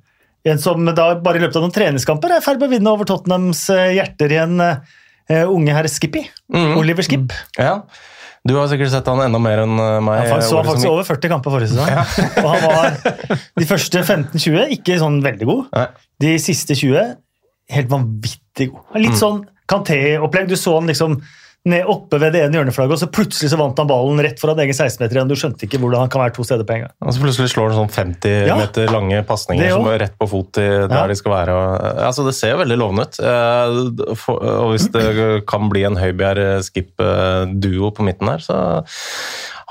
en 0.49 0.59
som 0.61 0.85
da 0.97 1.11
bare 1.21 1.39
i 1.39 1.43
løpet 1.43 1.57
av 1.57 1.65
noen 1.65 1.73
treningskamper 1.73 2.33
er 2.33 2.41
i 2.41 2.45
ferd 2.45 2.61
med 2.61 2.69
å 2.69 2.73
vinne 2.75 2.93
over 2.93 3.09
Tottenhams 3.09 3.65
hjerter 3.69 4.31
igjen. 4.31 4.61
unge 5.49 5.73
herr 5.75 5.89
Skippy. 5.91 6.21
Mm. 6.53 6.77
Oliver 6.79 7.05
Skipp. 7.05 7.33
ja. 7.57 7.81
Du 8.47 8.53
har 8.55 8.67
sikkert 8.71 8.91
sett 8.93 9.07
han 9.11 9.19
enda 9.25 9.39
mer 9.43 9.63
enn 9.65 9.75
eh, 9.83 9.97
meg. 10.05 10.23
Han 10.31 10.43
så 10.45 10.61
faktisk 10.63 10.85
som 10.87 10.93
over 10.95 11.07
40 11.07 11.31
kamper 11.33 11.53
forrige 11.55 11.71
sesong. 11.73 11.89
Og 12.43 12.49
han 12.53 12.63
var 12.63 12.97
de 13.59 13.67
første 13.69 14.03
15-20 14.07 14.75
ikke 14.77 14.97
sånn 15.01 15.19
veldig 15.25 15.49
god. 15.49 15.65
Nei. 15.75 15.87
De 16.23 16.33
siste 16.41 16.77
20 16.79 17.11
helt 17.77 17.89
vanvittig 17.91 18.69
god. 18.71 18.85
Litt 19.03 19.13
Mm. 19.15 19.19
sånn 19.19 19.41
Kanté-opplegg. 19.67 20.47
Du 20.47 20.55
så 20.55 20.77
han 20.77 20.87
liksom 20.87 21.17
ned 21.67 21.85
oppe 21.91 22.19
ved 22.21 22.31
det 22.35 22.41
ene 22.45 22.57
hjørneflagget, 22.59 22.95
og 22.95 23.01
så 23.01 23.09
plutselig 23.11 23.49
så 23.51 23.57
vant 23.59 23.77
han 23.81 23.89
ballen 23.89 24.21
rett 24.23 24.39
foran 24.41 24.59
egen 24.63 24.73
16-meter 24.75 25.17
igjen. 25.19 25.27
Du 25.31 25.35
skjønte 25.39 25.67
ikke 25.67 25.79
hvordan 25.83 26.05
han 26.05 26.11
kan 26.13 26.21
være 26.23 26.35
to 26.37 26.45
steder 26.47 26.63
på 26.67 26.73
en 26.77 26.81
gang. 26.85 26.93
Og 27.03 27.13
så 27.15 27.23
plutselig 27.23 27.51
slår 27.53 27.73
han 27.73 27.79
sånn 27.81 27.93
50 27.93 28.47
Ja. 28.47 28.55
meter 28.59 28.87
lange 28.93 29.19
pasninger 29.27 29.69
som 29.75 29.87
er 29.91 29.99
rett 30.05 30.15
på 30.19 30.27
fot 30.31 30.51
der 30.57 30.87
Ja. 30.87 31.05
de 31.07 31.15
skal 31.19 31.31
være. 31.35 31.51
Og, 31.57 31.69
altså, 32.07 32.25
det 32.25 32.35
ser 32.39 32.55
jo 32.55 32.61
veldig 32.63 32.77
lovende 32.79 33.07
ut. 33.07 33.19
Eh, 33.19 33.67
Og 34.37 34.71
hvis 34.73 34.87
det 34.91 35.45
kan 35.47 35.69
bli 35.69 35.83
en 35.87 35.95
Høibjerg-Skip-duo 35.97 37.91
på 37.95 38.05
midten 38.07 38.27
her, 38.31 38.37
så 38.43 38.57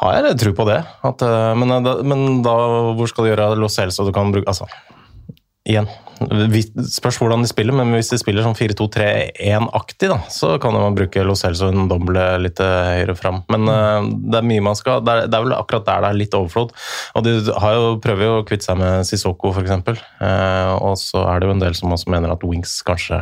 har 0.02 0.18
jeg 0.20 0.38
tro 0.42 0.52
på 0.56 0.66
det. 0.68 0.80
At, 1.06 1.22
eh, 1.22 1.54
men, 1.56 1.70
eh, 1.72 1.80
da, 1.86 1.94
men 2.02 2.42
da, 2.44 2.54
hvor 2.96 3.08
skal 3.08 3.24
du 3.24 3.30
gjøre 3.32 3.56
Lo 3.58 3.68
Celso 3.72 4.04
du 4.06 4.12
kan 4.12 4.32
bruke 4.32 4.46
Altså, 4.46 4.66
igjen. 5.66 5.88
Vi, 6.49 6.62
spørs 6.88 7.18
hvordan 7.20 7.42
de 7.44 7.49
spiller, 7.50 7.76
men 7.76 7.92
hvis 7.92 8.08
de 8.08 8.18
spiller 8.20 8.44
sånn 8.46 8.56
4-2-3-1-aktig, 8.56 10.08
da, 10.08 10.16
så 10.32 10.54
kan 10.62 10.73
man 10.73 10.96
bruke 10.96 11.25
Lo 11.26 11.35
Celso 11.37 11.68
en 11.68 11.90
doble 11.90 12.23
litt 12.40 12.62
eh, 12.64 12.92
høyere 12.94 13.16
fram. 13.18 13.42
Men 13.52 13.68
uh, 13.68 14.06
det 14.06 14.40
er 14.40 14.49
mye 14.49 14.64
man 14.64 14.78
skal 14.78 15.04
det 15.04 15.12
er, 15.12 15.28
det 15.28 15.37
er 15.37 15.44
vel 15.44 15.56
akkurat 15.58 15.85
der 15.88 16.06
det 16.06 16.11
er 16.11 16.20
litt 16.23 16.38
overflod. 16.38 16.73
Og 17.18 17.26
de 17.26 17.37
har 17.61 17.76
jo, 17.76 17.92
prøver 18.04 18.28
jo 18.28 18.38
å 18.38 18.46
kvitte 18.49 18.70
seg 18.70 18.80
med 18.80 19.04
Sissoko, 19.08 19.52
f.eks. 19.52 19.92
Uh, 20.23 20.73
og 20.80 20.96
så 21.00 21.26
er 21.28 21.42
det 21.42 21.50
jo 21.50 21.58
en 21.58 21.64
del 21.66 21.76
som 21.76 21.92
også 21.92 22.12
mener 22.16 22.32
at 22.32 22.49
Wings 22.49 22.78
kanskje 22.87 23.20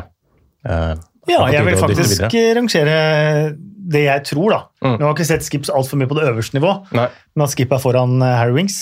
uh, 0.68 0.94
Ja, 1.30 1.48
jeg 1.50 1.66
vil 1.66 1.80
faktisk 1.80 2.28
rangere 2.60 2.98
det 3.84 4.06
jeg 4.06 4.24
tror, 4.30 4.54
da. 4.54 4.60
Mm. 4.84 4.94
Nå 4.96 5.08
har 5.08 5.16
ikke 5.16 5.26
sett 5.28 5.44
Skips 5.44 5.72
altfor 5.72 6.00
mye 6.00 6.08
på 6.10 6.16
det 6.18 6.28
øverste 6.30 6.56
nivå, 6.56 6.72
Nei, 6.96 7.08
men 7.34 7.44
at 7.44 7.52
Skip 7.52 7.74
er 7.74 7.82
foran 7.82 8.16
eh, 8.24 8.36
Harry 8.38 8.54
Wings. 8.56 8.78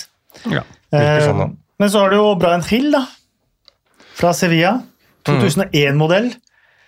Ja. 0.47 0.63
sånn. 0.93 1.43
Eh, 1.43 1.51
Men 1.83 1.91
så 1.91 2.05
har 2.05 2.13
du 2.13 2.21
jo 2.21 2.29
Brian 2.39 2.63
Hill, 2.69 2.93
da. 2.95 3.03
Fra 4.19 4.33
Sevilla. 4.37 4.81
2001-modell. 5.29 6.33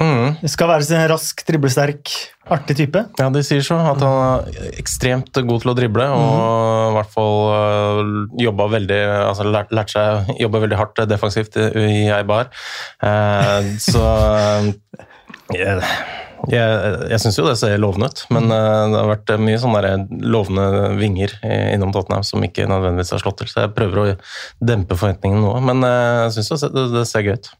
Mm. 0.02 0.48
Skal 0.50 0.68
være 0.68 0.86
en 0.96 1.04
rask, 1.12 1.42
driblesterk, 1.46 2.10
artig 2.50 2.76
type. 2.80 3.04
Ja, 3.20 3.28
de 3.32 3.42
sier 3.46 3.62
så. 3.64 3.78
At 3.92 4.02
han 4.02 4.48
er 4.50 4.72
ekstremt 4.80 5.30
god 5.38 5.62
til 5.62 5.70
å 5.70 5.76
drible, 5.78 6.08
og 6.10 6.90
i 6.90 6.96
hvert 6.96 7.14
fall 7.14 7.38
øh, 7.54 8.10
jobba 8.42 8.68
veldig 8.74 9.00
altså 9.30 9.46
lært, 9.46 9.72
lært 9.74 9.94
seg 9.94 10.34
jobba 10.42 10.64
veldig 10.66 10.80
hardt 10.80 11.04
defensivt 11.10 11.58
i, 11.60 12.10
Eibar. 12.14 12.50
Eh, 13.06 13.70
så 13.82 14.04
øh, 15.62 15.90
jeg, 16.52 17.10
jeg, 17.10 17.20
syns 17.22 17.38
jo 17.38 17.46
det 17.48 17.56
ser 17.60 17.76
lovende 17.80 18.10
ut, 18.10 18.24
men 18.34 18.50
øh, 18.50 18.92
det 18.92 19.00
har 19.00 19.10
vært 19.12 19.34
mye 19.40 19.60
sånne 19.62 19.92
lovende 20.24 20.66
vinger 20.98 21.36
innom 21.74 21.92
Tottenham 21.94 22.24
som 22.26 22.44
ikke 22.44 22.68
nødvendigvis 22.70 23.14
har 23.16 23.22
slått 23.22 23.42
til, 23.42 23.52
så 23.52 23.66
jeg 23.66 23.74
prøver 23.76 24.00
å 24.02 24.08
dempe 24.64 24.98
forventningene 24.98 25.44
nå. 25.44 25.54
Men 25.70 25.84
øh, 25.86 26.26
jeg 26.28 26.44
syns 26.44 26.66
det, 26.68 26.88
det 26.94 27.06
ser 27.10 27.26
gøy 27.26 27.38
ut. 27.38 27.52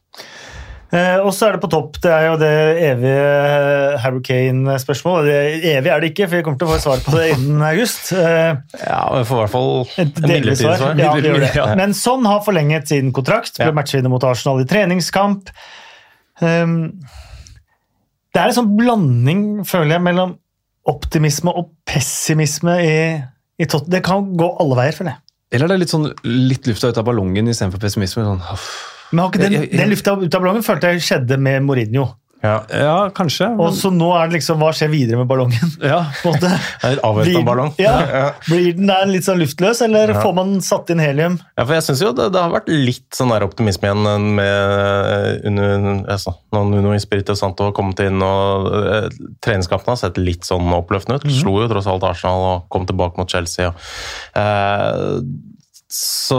Eh, 0.95 1.17
og 1.25 1.31
så 1.33 1.47
er 1.47 1.55
det 1.55 1.61
på 1.63 1.69
topp. 1.71 1.97
Det 2.03 2.11
er 2.13 2.27
jo 2.29 2.35
det 2.39 2.51
evige 2.85 3.97
Harry 4.03 4.21
Kane-spørsmålet. 4.23 5.65
Evig 5.73 5.91
er 5.91 6.03
det 6.03 6.11
ikke, 6.13 6.27
for 6.29 6.37
vi 6.37 6.43
kommer 6.45 6.61
til 6.61 6.69
å 6.69 6.71
få 6.71 6.77
et 6.77 6.85
svar 6.85 7.01
på 7.03 7.15
det 7.17 7.25
innen 7.33 7.63
august. 7.65 8.11
Eh, 8.13 8.53
Ja, 8.83 9.01
vi 9.17 9.23
får 9.27 9.35
i 9.35 9.41
hvert 9.41 9.55
fall 9.55 9.73
et 10.05 10.21
midlertidig 10.21 10.59
svar. 10.61 10.77
svar. 10.83 11.01
Ja, 11.01 11.13
det 11.17 11.33
gjør 11.33 11.45
det. 11.47 11.65
Men 11.81 11.97
sånn 11.97 12.29
har 12.29 12.45
forlenget 12.45 12.87
sin 12.93 13.11
kontrakt. 13.15 13.57
Ble 13.57 13.71
Ja. 13.71 13.75
matchvinner 13.75 14.13
mot 14.13 14.23
Arsenal 14.23 14.61
i 14.61 14.69
treningskamp. 14.69 15.49
Um, 16.43 17.01
det 18.35 18.41
er 18.41 18.51
en 18.51 18.57
sånn 18.57 18.73
blanding, 18.75 19.43
føler 19.67 19.95
jeg, 19.95 20.03
mellom 20.03 20.35
optimisme 20.91 21.53
og 21.55 21.69
pessimisme 21.87 22.73
i, 22.83 22.97
i 23.57 23.67
Tottenham. 23.67 23.93
Det 23.93 24.01
kan 24.05 24.27
gå 24.37 24.49
alle 24.61 24.79
veier, 24.81 24.97
føler 24.97 25.15
jeg. 25.15 25.21
Eller 25.55 25.69
er 25.69 25.71
det 25.71 25.85
litt 25.85 25.93
sånn 25.93 26.09
litt 26.25 26.67
lufta 26.67 26.91
ut 26.91 26.99
av 26.99 27.07
ballongen 27.07 27.47
istedenfor 27.47 27.79
pessimisme? 27.79 28.25
Sånn. 28.27 28.43
Men 29.13 29.23
har 29.23 29.31
ikke 29.31 29.43
den, 29.45 29.67
den 29.71 29.93
lufta 29.93 30.17
ut 30.19 30.35
av 30.35 30.43
ballongen 30.43 30.65
følte 30.65 30.91
jeg 30.91 31.05
skjedde 31.05 31.39
med 31.39 31.63
Mourinho. 31.63 32.09
Ja. 32.45 32.55
ja, 32.69 32.95
kanskje. 33.17 33.47
Og 33.61 33.73
så 33.77 33.89
nå 33.93 34.11
er 34.19 34.29
det 34.29 34.37
liksom 34.39 34.59
Hva 34.61 34.69
skjer 34.75 34.91
videre 34.93 35.17
med 35.21 35.29
ballongen? 35.29 35.71
ja. 35.91 36.03
på 36.21 36.31
en 36.31 36.37
måte? 36.37 36.51
Litt 37.31 37.45
ballong. 37.47 37.71
Ja. 37.81 37.95
Blir 38.45 38.75
den 38.77 38.89
der 38.91 39.07
litt 39.09 39.25
sånn 39.27 39.41
luftløs, 39.41 39.81
eller 39.85 40.13
Ja. 40.13 40.21
får 40.21 40.35
man 40.37 40.55
satt 40.65 40.91
inn 40.93 41.01
helium? 41.01 41.39
Ja, 41.57 41.65
for 41.65 41.73
jeg 41.77 41.85
synes 41.87 42.03
jo 42.05 42.11
det, 42.15 42.29
det 42.35 42.41
har 42.43 42.53
vært 42.53 42.69
litt 42.71 43.17
sånn 43.17 43.33
der 43.33 43.45
optimisme 43.47 43.89
igjen 43.89 44.29
med 44.37 45.41
under, 45.49 45.87
altså, 46.13 46.35
når 46.55 46.69
Nuno 46.71 46.93
Espirito 46.95 47.35
Santo 47.39 47.69
har 47.69 47.75
kommet 47.77 47.99
inn 48.05 48.21
og 48.25 48.69
eh, 48.77 49.09
treningskampene 49.45 49.95
har 49.95 50.01
sett 50.05 50.19
litt 50.21 50.45
sånn 50.47 50.69
oppløftende 50.75 51.19
ut. 51.23 51.27
Slo 51.41 51.57
jo 51.63 51.69
tross 51.71 51.89
alt 51.91 52.05
Arsenal 52.07 52.45
og 52.51 52.69
kom 52.73 52.85
tilbake 52.89 53.19
mot 53.19 53.31
Chelsea. 53.31 53.71
Og, 53.71 54.39
eh, 54.41 55.19
så, 55.95 56.37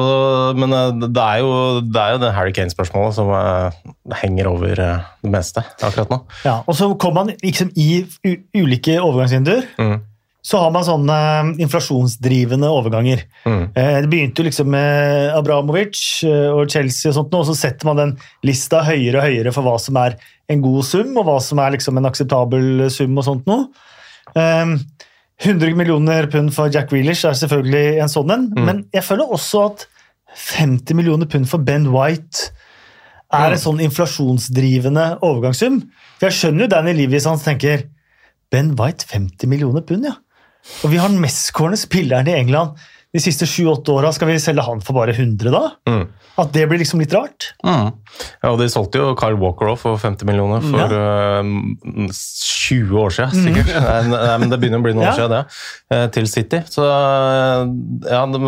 men 0.59 0.73
eh, 0.77 1.07
det 1.07 1.23
er 1.23 1.41
jo 1.41 1.53
det, 1.81 2.01
er 2.01 2.17
jo 2.17 2.21
det 2.21 2.33
Harry 2.37 2.53
Kane-spørsmålet 2.57 3.17
som 3.17 3.31
eh, 3.33 3.79
henger 4.21 4.51
over 4.51 4.83
eh, 4.83 5.07
det 5.25 5.31
meste 5.33 5.63
akkurat 5.81 6.13
nå. 6.13 6.19
Ja, 6.45 6.59
og 6.67 6.77
så 6.77 6.91
kommer 7.01 7.25
man 7.25 7.39
liksom 7.41 7.71
i 7.73 8.05
ulike 8.59 8.99
overgangsvinduer. 9.01 9.65
Mm. 9.81 9.97
Så 10.47 10.61
har 10.63 10.75
man 10.75 10.85
sånne 10.87 11.17
inflasjonsdrivende 11.65 12.69
overganger. 12.71 13.25
Mm. 13.49 13.65
Det 13.75 14.11
begynte 14.13 14.45
jo 14.45 14.47
liksom 14.47 14.69
med 14.71 15.33
Abramovic 15.35 15.99
og 16.23 16.71
Chelsea, 16.71 17.11
og 17.11 17.17
sånt, 17.17 17.35
og 17.35 17.49
så 17.49 17.57
setter 17.59 17.89
man 17.89 17.99
den 17.99 18.13
lista 18.47 18.85
høyere 18.87 19.19
og 19.19 19.27
høyere 19.27 19.55
for 19.57 19.67
hva 19.67 19.73
som 19.83 19.99
er 19.99 20.15
en 20.53 20.63
god 20.63 20.87
sum, 20.87 21.11
og 21.19 21.27
hva 21.27 21.41
som 21.43 21.59
er 21.65 21.75
liksom 21.75 21.99
en 21.99 22.07
akseptabel 22.07 22.87
sum. 22.95 23.19
og 23.19 23.27
sånt 23.27 23.51
noe. 23.51 23.67
Eh, 25.39 25.47
100 25.51 25.77
millioner 25.77 26.27
pund 26.33 26.53
for 26.55 26.73
Jack 26.73 26.91
Grealish 26.91 27.27
er 27.27 27.37
selvfølgelig 27.37 28.01
en 28.01 28.09
sånn 28.09 28.31
en, 28.33 28.47
men 28.57 28.85
jeg 28.95 29.05
føler 29.05 29.33
også 29.37 29.65
at 29.71 29.87
50 30.37 30.97
millioner 30.97 31.27
pund 31.27 31.49
for 31.49 31.59
Ben 31.59 31.89
White 31.93 32.51
er 33.35 33.53
en 33.53 33.61
sånn 33.61 33.81
inflasjonsdrivende 33.85 35.19
overgangssum. 35.21 35.83
For 36.19 36.29
jeg 36.29 36.39
skjønner 36.39 36.65
jo 36.65 36.73
Danny 36.73 36.95
Livies 36.97 37.27
hans 37.29 37.45
tenker 37.45 37.85
Ben 38.53 38.75
White 38.79 39.09
50 39.11 39.51
millioner 39.51 39.85
pund, 39.85 40.07
ja. 40.07 40.17
Og 40.83 40.91
vi 40.93 40.99
har 40.99 41.11
den 41.13 41.21
mestkårende 41.23 41.79
spilleren 41.79 42.29
i 42.31 42.37
England 42.39 42.81
de 43.17 43.23
siste 43.23 43.47
sju-åtte 43.49 43.95
åra, 43.95 44.13
skal 44.13 44.29
vi 44.29 44.37
selge 44.43 44.65
han 44.67 44.83
for 44.85 44.97
bare 44.99 45.15
100 45.17 45.53
da? 45.53 45.63
Mm. 45.89 46.05
At 46.37 46.51
det 46.53 46.67
blir 46.69 46.81
liksom 46.83 47.01
litt 47.01 47.15
rart? 47.17 47.49
Mm. 47.65 47.95
Ja, 48.43 48.51
og 48.51 48.59
De 48.61 48.69
solgte 48.69 49.01
jo 49.01 49.15
Kyle 49.17 49.39
Walker 49.41 49.71
òg 49.73 49.79
for 49.81 50.01
50 50.01 50.29
millioner 50.29 50.65
for 50.65 50.93
ja. 50.93 51.41
uh, 51.41 52.11
20 52.13 52.99
år 53.01 53.15
siden, 53.17 53.47
sikkert. 53.47 53.73
Mm. 53.73 54.13
Nei, 54.13 54.35
men 54.43 54.53
Det 54.53 54.59
begynner 54.61 54.83
å 54.83 54.85
bli 54.85 54.93
noen 54.99 55.07
ja. 55.07 55.15
år 55.15 55.21
siden, 55.23 55.33
det. 55.33 55.61
Uh, 55.95 56.07
til 56.13 56.29
City. 56.29 56.61
Så 56.69 56.85
uh, 56.85 57.65
ja, 58.05 58.23
de, 58.29 58.41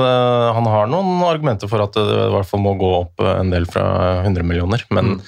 han 0.59 0.73
har 0.75 0.91
noen 0.93 1.25
argumenter 1.31 1.71
for 1.71 1.87
at 1.87 1.97
det 1.97 2.25
i 2.27 2.33
hvert 2.35 2.51
fall 2.51 2.65
må 2.65 2.75
gå 2.81 2.91
opp 2.99 3.25
en 3.25 3.55
del 3.55 3.69
fra 3.71 3.87
100 4.27 4.45
millioner. 4.45 4.85
Men, 4.93 5.15
mm. 5.17 5.23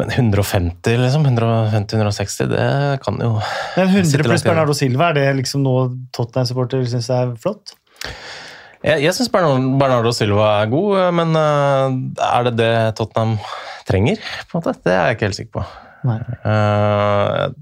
men 0.00 0.14
150, 0.14 1.02
liksom, 1.04 1.28
150-160, 1.28 2.48
det 2.54 2.70
kan 3.04 3.20
jo 3.20 3.34
Men 3.76 3.92
100 3.98 4.24
pluss 4.24 4.48
Bernardo 4.48 4.76
Silva, 4.80 5.10
er 5.10 5.20
det 5.20 5.28
liksom 5.42 5.66
noe 5.66 5.90
Tottenham-supporter 6.16 6.88
syns 6.88 7.12
er 7.12 7.36
flott? 7.42 7.76
Jeg, 8.78 9.02
jeg 9.02 9.14
syns 9.16 9.30
Bernardo 9.32 10.12
Silva 10.14 10.50
er 10.60 10.68
god, 10.70 10.90
eh, 11.02 11.14
men 11.18 11.38
eh, 11.38 12.26
er 12.28 12.48
det 12.48 12.58
det 12.60 12.74
Tottenham 12.98 13.38
trenger? 13.88 14.20
på 14.50 14.58
en 14.58 14.60
måte? 14.60 14.76
Det 14.84 14.92
er 14.94 15.08
jeg 15.08 15.18
ikke 15.18 15.26
helt 15.26 15.38
sikker 15.40 15.56
på. 15.58 15.64
Nei. 16.06 16.18
Uh, 16.44 17.48
eh, 17.48 17.56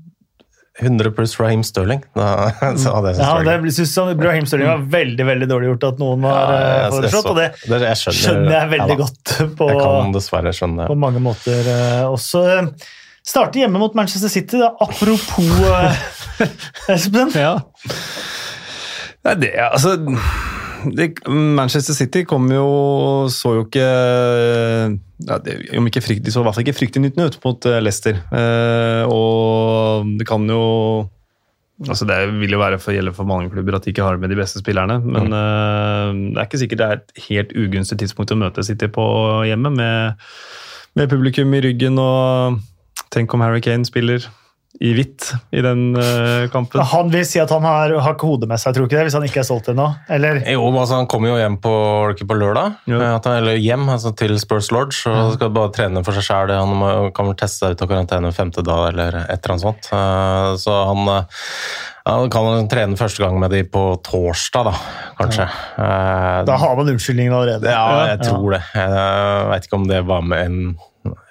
100 0.84 1.14
pluss 1.16 1.32
Raheem 1.40 1.62
Sterling. 1.64 2.02
Da, 2.18 2.52
så 2.76 2.92
hadde 2.98 3.14
jeg 3.14 3.22
ja, 3.22 3.30
det 3.62 3.72
synes 3.78 3.94
jeg 3.96 4.18
Raheem 4.20 4.48
Sterling 4.50 4.68
var 4.68 4.84
veldig 4.92 5.28
veldig 5.30 5.48
dårlig 5.48 5.72
gjort 5.72 5.88
at 5.88 6.04
noen 6.04 6.26
var 6.26 6.52
ja, 6.52 6.92
foreslått, 6.92 7.30
og 7.32 7.40
det, 7.40 7.48
det 7.64 7.80
jeg 7.86 8.02
skjønner, 8.02 8.20
skjønner, 8.20 8.52
jeg 8.58 8.72
veldig 8.74 8.92
ja, 8.92 9.00
godt 9.00 9.34
på, 9.56 9.70
jeg 9.72 9.80
kan 9.80 10.54
skjønne. 10.60 10.90
på 10.92 11.00
mange 11.00 11.24
måter. 11.24 11.72
også 12.12 12.44
starte 13.26 13.58
hjemme 13.58 13.80
mot 13.80 13.96
Manchester 13.98 14.30
City, 14.30 14.60
da. 14.60 14.74
apropos 14.84 15.48
Espen. 16.92 17.32
ja. 17.34 17.56
Nei, 19.26 19.34
det, 19.42 19.50
altså 19.58 19.96
det, 20.94 21.08
Manchester 21.26 21.96
City 21.96 22.22
kom 22.28 22.46
jo 22.52 22.66
Så 23.32 23.56
jo 23.56 23.64
ikke 23.66 23.86
ja, 25.26 25.38
det, 25.42 25.58
om 25.78 25.88
ikke 25.88 26.04
frykt, 26.04 26.24
De 26.26 26.32
så 26.32 26.42
i 26.42 26.46
hvert 26.46 26.56
fall 26.56 26.66
ikke 26.66 26.76
fryktinngytende 26.76 27.26
ut 27.30 27.38
mot 27.42 27.68
uh, 27.68 27.78
Leicester. 27.80 28.18
Eh, 28.36 29.02
og 29.08 30.10
det 30.20 30.26
kan 30.28 30.44
jo 30.50 30.62
altså 31.80 32.06
Det 32.08 32.18
vil 32.36 32.52
jo 32.52 32.60
være 32.60 32.78
for, 32.80 32.92
gjelde 32.92 33.14
for 33.16 33.28
mange 33.28 33.50
klubber 33.52 33.78
at 33.78 33.84
de 33.84 33.92
ikke 33.92 34.04
har 34.04 34.20
med 34.20 34.30
de 34.32 34.38
beste 34.38 34.60
spillerne. 34.60 35.00
Men 35.00 35.32
uh, 35.32 36.12
det 36.12 36.36
er 36.36 36.46
ikke 36.46 36.60
sikkert 36.62 36.82
det 36.82 36.86
er 36.86 37.00
et 37.00 37.26
helt 37.30 37.56
ugunstig 37.56 37.98
tidspunkt 38.04 38.32
å 38.36 38.38
møte 38.44 38.64
City 38.64 38.88
på 38.92 39.06
hjemme, 39.48 39.72
med, 39.72 40.28
med 41.00 41.10
publikum 41.12 41.56
i 41.56 41.64
ryggen. 41.64 41.98
og 42.00 42.60
Tenk 43.12 43.32
om 43.32 43.44
Harry 43.44 43.64
Kane 43.64 43.88
spiller 43.88 44.28
i 44.80 44.92
hvitt 44.96 45.30
i 45.56 45.62
den 45.64 45.96
uh, 45.96 46.46
kampen. 46.52 46.82
Han 46.92 47.08
vil 47.12 47.24
si 47.28 47.40
at 47.40 47.52
han 47.54 47.64
har, 47.64 47.94
har 48.02 48.16
ikke 48.16 48.28
hodet 48.28 48.48
med 48.50 48.60
seg, 48.60 48.74
tror 48.76 48.84
du 48.84 48.90
ikke 48.90 48.98
det? 48.98 49.06
Hvis 49.08 49.16
han 49.16 49.26
ikke 49.26 49.40
er 49.40 49.48
solgt 49.48 49.70
ennå? 49.72 49.88
Jo, 50.52 50.66
altså, 50.68 50.98
han 50.98 51.08
kommer 51.10 51.32
jo 51.32 51.38
hjem 51.40 51.58
på, 51.64 51.74
på 52.28 52.38
lørdag, 52.38 52.76
ja. 52.90 53.00
han, 53.14 53.28
eller 53.32 53.58
hjem 53.60 53.88
altså, 53.92 54.12
til 54.18 54.36
Spurs 54.42 54.70
Lodge 54.74 55.08
og 55.08 55.16
ja. 55.16 55.26
skal 55.38 55.52
bare 55.56 55.72
trene 55.76 56.04
for 56.06 56.16
seg 56.16 56.28
sjæl. 56.28 56.54
Han 56.56 56.76
må, 56.82 56.92
kan 57.16 57.30
vel 57.30 57.38
teste 57.40 57.64
seg 57.64 57.76
ut 57.76 57.84
av 57.86 57.92
karantene 57.94 58.32
femte 58.36 58.64
dag 58.66 58.88
eller 58.92 59.20
et 59.24 59.36
eller 59.38 59.56
annet 59.56 59.66
sånt. 59.66 59.90
Uh, 59.92 60.52
så 60.60 60.78
han 60.90 61.12
ja, 62.06 62.16
kan 62.32 62.68
trene 62.70 62.98
første 63.00 63.24
gang 63.24 63.38
med 63.42 63.54
de 63.56 63.62
på 63.66 63.84
torsdag, 64.06 64.68
da, 64.68 64.74
kanskje. 65.18 65.48
Ja. 65.78 66.42
Da 66.46 66.58
har 66.60 66.76
man 66.78 66.92
unnskyldningen 66.92 67.34
allerede. 67.34 67.72
Ja, 67.72 68.10
jeg 68.12 68.20
tror 68.28 68.58
det. 68.58 68.62
Jeg 68.76 69.48
veit 69.50 69.66
ikke 69.66 69.80
om 69.80 69.88
det 69.88 70.04
var 70.06 70.26
med 70.26 70.44
en 70.44 70.60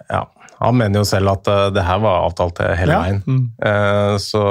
ja, 0.09 0.25
han 0.65 0.77
mener 0.79 1.01
jo 1.01 1.07
selv 1.07 1.31
at 1.35 1.47
uh, 1.51 1.69
det 1.73 1.83
her 1.85 1.99
var 2.03 2.25
avtalt 2.25 2.59
hele 2.79 2.93
ja. 2.95 2.99
veien. 3.05 3.21
Mm. 3.25 3.45
Uh, 3.61 4.15
så 4.21 4.41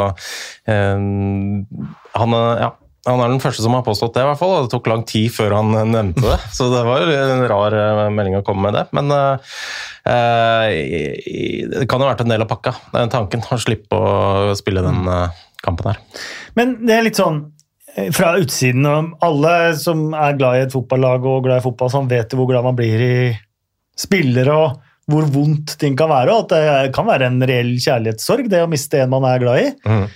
han, 2.15 2.31
ja, 2.61 2.71
han 3.09 3.21
er 3.21 3.29
den 3.33 3.43
første 3.43 3.65
som 3.65 3.75
har 3.77 3.85
påstått 3.87 4.15
det, 4.17 4.23
i 4.25 4.29
hvert 4.31 4.41
fall. 4.41 4.53
og 4.57 4.63
Det 4.67 4.73
tok 4.75 4.91
lang 4.93 5.05
tid 5.09 5.29
før 5.35 5.51
han 5.59 5.69
nevnte 5.93 6.25
det. 6.25 6.41
Så 6.57 6.63
det 6.73 6.83
var 6.87 6.97
jo 7.03 7.09
en 7.19 7.49
rar 7.51 7.73
melding 8.15 8.39
å 8.39 8.45
komme 8.47 8.63
med 8.69 8.79
det. 8.79 8.85
Men 8.97 9.07
det 11.75 11.87
kan 11.91 12.01
jo 12.01 12.07
ha 12.07 12.13
vært 12.13 12.25
en 12.25 12.33
del 12.33 12.45
av 12.47 12.51
pakka, 12.51 12.73
den 12.95 13.13
tanken. 13.13 13.41
Å 13.45 13.61
slippe 13.61 13.95
å 13.99 14.55
spille 14.59 14.85
den 14.87 15.01
kampen 15.65 15.93
her. 15.93 15.99
Men 16.57 16.67
det 16.87 16.95
er 16.97 17.05
litt 17.09 17.21
sånn 17.21 17.39
fra 18.15 18.33
utsiden, 18.43 18.87
og 18.91 19.13
alle 19.23 19.75
som 19.79 20.09
er 20.19 20.39
glad 20.39 20.59
i 20.59 20.65
et 20.65 20.75
fotballag 20.75 21.27
og 21.31 21.45
glad 21.47 21.61
i 21.61 21.65
fotball, 21.65 21.93
som 21.93 22.09
vet 22.11 22.33
hvor 22.35 22.49
glad 22.51 22.67
man 22.67 22.79
blir 22.79 23.05
i 23.05 23.19
spillere 23.99 24.57
og 24.59 24.81
hvor 25.11 25.27
vondt 25.29 25.77
ting 25.81 25.97
kan 25.99 26.11
være, 26.13 26.33
og 26.33 26.47
at 26.47 26.55
det 26.55 26.93
kan 26.97 27.09
være 27.09 27.29
en 27.29 27.43
reell 27.45 27.75
kjærlighetssorg, 27.77 28.49
det 28.53 28.63
å 28.65 28.71
miste 28.71 29.03
en 29.03 29.13
man 29.13 29.27
er 29.29 29.43
glad 29.43 29.61
i. 29.61 29.67
Mm. 29.85 30.07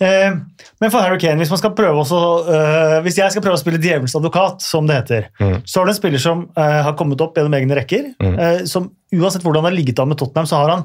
Eh, 0.00 0.32
men 0.80 0.92
for 0.92 1.04
Harry 1.04 1.18
Kane, 1.20 1.36
hvis, 1.42 1.50
man 1.52 1.60
skal 1.60 1.74
prøve 1.76 2.00
også, 2.00 2.20
uh, 2.48 2.94
hvis 3.04 3.18
jeg 3.20 3.34
skal 3.34 3.44
prøve 3.44 3.58
å 3.58 3.60
spille 3.60 3.80
djevelens 3.82 4.16
advokat, 4.16 4.64
som 4.64 4.88
det 4.88 4.96
heter, 4.96 5.28
mm. 5.36 5.58
så 5.68 5.82
er 5.82 5.88
det 5.88 5.92
en 5.92 5.98
spiller 5.98 6.22
som 6.22 6.46
uh, 6.56 6.78
har 6.86 6.96
kommet 6.96 7.20
opp 7.20 7.36
gjennom 7.36 7.56
egne 7.58 7.76
rekker. 7.76 8.12
Mm. 8.22 8.38
Uh, 8.38 8.62
som 8.70 8.88
Uansett 9.10 9.42
hvordan 9.44 9.64
han 9.64 9.72
har 9.72 9.76
ligget 9.76 10.00
an 10.00 10.08
med 10.12 10.20
Tottenham, 10.20 10.46
så 10.48 10.62
har 10.62 10.72
han 10.72 10.84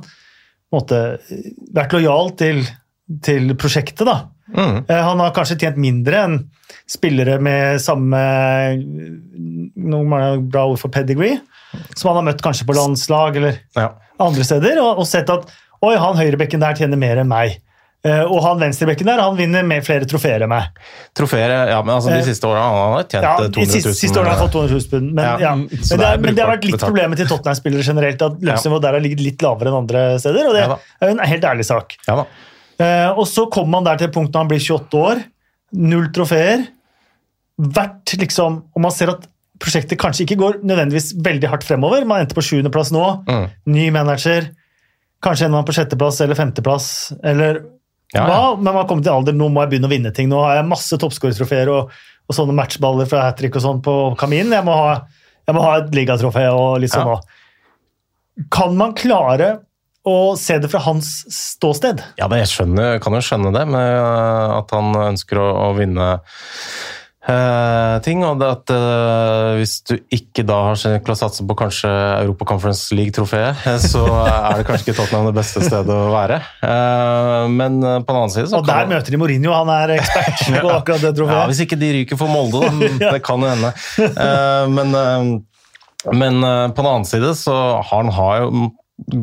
måte, 0.74 1.00
vært 1.78 1.94
lojal 1.94 2.34
til, 2.40 2.64
til 3.24 3.54
prosjektet. 3.62 4.02
da. 4.10 4.18
Mm. 4.46 4.84
han 4.86 5.22
har 5.24 5.32
kanskje 5.34 5.56
tjent 5.64 5.80
mindre 5.82 6.20
enn 6.22 6.36
spillere 6.86 7.40
med 7.42 7.80
samme 7.82 8.20
noen 9.74 10.44
bra 10.52 10.68
ord 10.70 10.78
for 10.78 10.94
pedigree 10.94 11.40
som 11.96 12.12
han 12.12 12.22
har 12.22 12.28
møtt 12.30 12.44
kanskje 12.46 12.68
på 12.68 12.76
landslag 12.78 13.38
eller 13.40 13.60
ja. 13.76 13.92
andre 14.22 14.48
steder, 14.48 14.82
og, 14.84 15.02
og, 15.02 15.08
sett 15.10 15.30
at 15.32 15.48
oi, 15.86 15.96
han 16.00 16.20
høyrebekken 16.20 16.64
der 16.64 16.78
tjener 16.78 17.00
mer 17.00 17.22
enn 17.22 17.32
meg. 17.32 17.62
Uh, 18.06 18.22
og 18.30 18.38
han 18.46 18.60
venstrebekken 18.62 19.08
der 19.10 19.18
han 19.18 19.34
vinner 19.34 19.64
med 19.66 19.82
flere 19.86 20.06
trofeer 20.06 20.44
enn 20.46 20.52
meg. 20.52 20.76
Trofeer, 21.18 21.50
ja, 21.72 21.80
men 21.82 21.96
altså 21.96 22.12
De 22.12 22.20
eh, 22.20 22.28
siste 22.28 22.46
åra 22.46 22.62
har 22.62 22.92
han 22.94 23.08
tjent 23.10 23.26
ja, 23.26 23.32
200 23.40 23.56
000. 23.58 23.72
Siste, 23.72 23.94
siste 23.98 24.22
årene 24.22 24.30
har 24.30 24.38
han 24.38 24.46
fått 24.46 24.54
200 24.60 24.76
000 24.76 24.92
pund. 24.92 25.08
Men, 25.10 25.30
ja. 25.42 25.54
men, 25.58 25.72
det, 25.74 25.96
er, 25.98 26.20
men, 26.22 26.38
det 26.38 26.44
har 26.44 26.52
vært 26.52 26.68
litt 26.68 26.78
betalt. 26.78 26.92
problemet 26.92 27.22
til 27.22 27.32
Tottenham-spillere 27.32 27.88
generelt, 27.88 28.26
at 28.28 28.46
lønnsnivået 28.46 28.86
der 28.86 28.98
har 29.00 29.06
ligget 29.08 29.24
litt 29.26 29.46
lavere 29.48 29.74
enn 29.74 29.80
andre 29.80 30.04
steder. 30.22 30.52
og 30.52 30.54
Det 30.54 30.68
er 30.68 31.10
jo 31.10 31.16
en 31.16 31.24
helt 31.34 31.50
ærlig 31.50 31.66
sak. 31.66 31.98
Uh, 32.06 32.22
og 32.82 33.24
så 33.30 33.46
kommer 33.52 33.78
man 33.78 33.88
der 33.88 34.02
til 34.02 34.12
punktet 34.12 34.36
når 34.36 34.44
han 34.44 34.52
blir 34.52 34.64
28 34.64 35.06
år. 35.12 35.24
Null 35.86 36.10
trofeer. 36.16 36.68
Hvert 37.56 38.16
liksom, 38.20 38.60
Og 38.76 38.84
man 38.84 38.92
ser 38.92 39.14
at 39.14 39.30
prosjektet 39.62 40.00
kanskje 40.00 40.26
ikke 40.26 40.40
går 40.42 40.58
nødvendigvis 40.68 41.14
veldig 41.24 41.50
hardt 41.52 41.64
fremover. 41.68 42.04
Man 42.08 42.24
endte 42.24 42.36
på 42.36 42.44
sjuendeplass 42.44 42.92
nå. 42.92 43.06
Mm. 43.30 43.46
Ny 43.72 43.86
manager. 43.96 44.50
Kanskje 45.24 45.48
ender 45.48 45.62
man 45.62 45.68
på 45.68 45.76
sjetteplass 45.78 46.20
eller 46.26 46.38
femteplass. 46.38 46.90
eller 47.24 47.64
ja, 48.14 48.26
hva? 48.28 48.56
Men 48.58 48.70
man 48.70 48.82
har 48.84 48.90
kommet 48.90 49.08
i 49.08 49.14
alder, 49.14 49.36
nå 49.36 49.48
må 49.52 49.64
jeg 49.64 49.74
begynne 49.74 49.90
å 49.90 49.94
vinne 49.94 50.12
ting. 50.16 50.30
Nå 50.32 50.44
har 50.44 50.60
jeg 50.60 50.70
masse 50.70 51.00
toppskårertrofeer 51.02 51.72
og, 51.74 51.96
og, 52.28 52.36
sånne 52.36 52.56
matchballer 52.58 53.10
fra 53.10 53.26
hat 53.28 53.40
trick 53.40 53.58
og 53.58 53.64
sånn 53.64 53.82
på 53.86 53.96
kaminen. 54.20 54.54
Jeg 54.56 54.68
må 54.68 54.76
ha, 54.78 55.00
jeg 55.48 55.58
må 55.58 55.64
ha 55.66 55.74
et 55.80 55.96
ligatrofé 55.96 56.46
og 56.54 56.80
litt 56.84 56.94
sånn 56.94 57.16
ja. 57.16 57.20
Kan 58.52 58.76
man 58.76 58.92
klare 58.98 59.50
å 60.06 60.18
se 60.40 60.60
det 60.62 60.70
fra 60.72 60.84
hans 60.86 61.14
ståsted? 61.34 62.04
Ja, 62.20 62.30
jeg 62.40 62.52
skjønner, 62.52 63.00
kan 63.04 63.18
jo 63.18 63.24
skjønne 63.26 63.54
det, 63.56 63.66
med 63.74 63.96
at 64.60 64.76
han 64.76 64.94
ønsker 65.12 65.42
å, 65.42 65.50
å 65.70 65.72
vinne 65.78 66.14
Uh, 67.26 67.98
ting, 68.06 68.20
og 68.22 68.38
det 68.38 68.48
at 68.54 68.70
uh, 68.70 69.58
Hvis 69.58 69.80
du 69.90 69.96
ikke 70.14 70.44
da 70.46 70.60
har 70.68 70.78
tenkt 70.78 71.10
å 71.10 71.16
satse 71.18 71.42
på 71.42 71.56
kanskje 71.58 71.90
Europa 72.20 72.46
Conference 72.52 72.94
League-trofeet, 72.94 73.64
eh, 73.66 73.80
så 73.82 74.04
er 74.22 74.60
det 74.60 74.68
kanskje 74.68 74.86
ikke 74.86 74.98
Tottenham 75.00 75.32
det 75.32 75.34
beste 75.40 75.64
stedet 75.66 75.90
å 75.90 76.12
være. 76.14 76.38
Uh, 76.62 77.50
men 77.50 77.80
på 77.82 78.06
den 78.12 78.20
annen 78.20 78.36
side 78.36 78.52
så 78.52 78.62
Og 78.62 78.70
der 78.70 78.92
møter 78.92 79.16
de 79.16 79.22
Mourinho, 79.22 79.56
han 79.58 79.74
er 79.74 79.96
ekspert 79.98 80.46
på 80.68 80.76
akkurat 80.76 81.02
det 81.02 81.16
trofeet. 81.18 81.42
Ja, 81.42 81.50
Hvis 81.50 81.64
ikke 81.66 81.82
de 81.82 81.92
ryker 81.98 82.22
for 82.22 82.30
Molde, 82.30 82.62
da. 82.62 83.12
Det 83.18 83.24
kan 83.26 83.42
jo 83.42 83.50
hende. 83.50 83.74
men, 84.70 84.94
men 86.14 86.42
på 86.46 86.84
den 86.84 86.92
annen 86.92 87.10
side 87.10 87.34
så 87.42 87.56
har 87.82 87.90
han 87.90 88.14
har 88.14 88.44
jo 88.44 88.68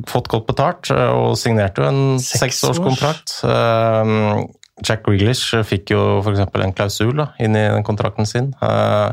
fått 0.09 0.29
godt 0.33 0.49
betalt 0.51 0.91
og 0.93 1.37
signerte 1.41 1.83
jo 1.83 1.89
en 1.89 2.03
seksårskontrakt. 2.23 3.39
Seks 3.41 4.59
Jack 4.83 5.05
Grealish 5.07 5.53
fikk 5.69 5.93
jo 5.93 6.01
f.eks. 6.23 6.43
en 6.43 6.75
klausul 6.75 7.15
da, 7.19 7.29
inn 7.43 7.57
i 7.59 7.65
den 7.71 7.85
kontrakten 7.87 8.27
sin. 8.29 8.51
Uh, 8.63 9.13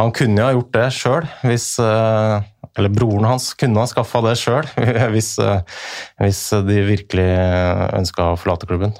han 0.00 0.12
kunne 0.16 0.38
jo 0.40 0.46
ha 0.46 0.54
gjort 0.56 0.74
det 0.76 0.88
sjøl, 0.96 1.26
hvis 1.44 1.66
Eller 1.82 2.88
broren 2.88 3.26
hans 3.28 3.50
kunne 3.58 3.82
ha 3.82 3.88
skaffa 3.90 4.22
det 4.24 4.32
sjøl, 4.40 4.64
hvis, 5.12 5.34
hvis, 6.22 6.40
de 6.64 6.78
virkelig 6.86 7.28
ønska 7.98 8.30
å 8.30 8.38
forlate 8.40 8.68
klubben. 8.70 8.94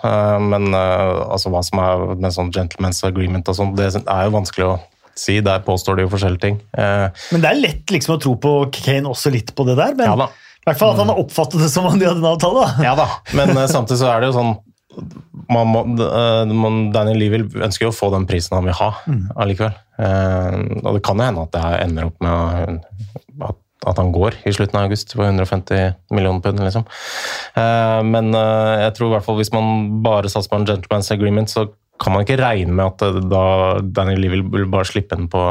men 0.45 0.75
altså, 0.77 1.49
hva 1.49 1.63
som 1.65 1.81
er 1.81 2.05
med 2.21 2.35
sånn 2.37 2.53
gentleman's 2.53 3.01
agreement 3.09 3.49
og 3.49 3.57
sånn, 3.57 3.73
det 3.79 3.89
er 4.03 4.29
jo 4.29 4.35
vanskelig 4.37 4.67
å 4.69 4.77
si. 5.17 5.39
Der 5.41 5.65
påstår 5.65 5.97
de 5.97 6.05
jo 6.05 6.13
forskjellige 6.13 6.45
ting. 6.45 6.61
men 6.77 7.41
det 7.41 7.49
er 7.49 7.63
lett 7.63 7.97
liksom 7.97 8.19
å 8.19 8.21
tro 8.21 8.37
på 8.37 8.53
Kane 8.77 9.09
også 9.09 9.33
litt 9.33 9.57
på 9.57 9.65
det 9.71 9.81
der. 9.81 9.97
men... 9.97 10.05
Ja, 10.05 10.29
I 10.29 10.52
hvert 10.69 10.79
fall 10.79 10.93
at 10.95 11.01
han 11.03 11.11
har 11.11 11.23
oppfattet 11.23 11.63
det 11.63 11.71
som 11.73 11.89
om 11.89 11.97
de 11.99 12.07
hadde 12.07 12.23
en 12.23 12.33
avtale. 12.35 12.69
Ja 12.85 12.93
da, 12.99 13.09
men 13.39 13.57
samtidig 13.71 14.03
så 14.03 14.13
er 14.13 14.23
det 14.23 14.31
jo 14.31 14.37
sånn 14.39 14.55
man 15.53 15.69
må, 15.69 15.83
eh, 16.05 16.53
man, 16.53 16.79
Daniel 16.95 17.19
Lievil 17.21 17.47
ønsker 17.65 17.87
jo 17.87 17.93
å 17.93 17.97
få 17.97 18.11
den 18.15 18.27
prisen 18.29 18.57
han 18.57 18.69
vil 18.69 18.77
ha 18.79 18.93
mm. 19.09 19.25
allikevel. 19.41 19.75
Eh, 19.99 20.57
og 20.83 20.97
det 20.97 21.03
kan 21.07 21.21
jo 21.21 21.29
hende 21.29 21.45
at 21.47 21.53
det 21.57 21.75
ender 21.83 22.09
opp 22.09 22.25
med 22.25 22.81
at, 23.49 23.61
at, 23.87 23.99
han 23.99 24.13
går 24.15 24.39
i 24.49 24.55
slutten 24.55 24.79
av 24.79 24.89
august 24.89 25.15
på 25.17 25.25
150 25.25 26.15
millioner 26.15 26.43
pund. 26.45 26.63
Liksom. 26.65 26.87
Eh, 27.59 28.01
men 28.09 28.33
eh, 28.39 28.87
jeg 28.87 28.97
tror 28.99 29.11
i 29.11 29.15
hvert 29.17 29.29
fall 29.29 29.41
hvis 29.41 29.53
man 29.55 30.03
bare 30.05 30.33
satser 30.33 30.53
på 30.53 30.61
en 30.61 30.69
gentleman's 30.69 31.13
agreement, 31.15 31.53
så 31.53 31.69
kan 32.03 32.15
man 32.15 32.25
ikke 32.25 32.41
regne 32.41 32.75
med 32.75 32.89
at 32.89 33.23
da 33.31 33.45
Daniel 33.85 34.25
Lee 34.25 34.33
vil 34.33 34.71
bare 34.73 34.89
slippe 34.89 35.19
den 35.19 35.29
på, 35.33 35.43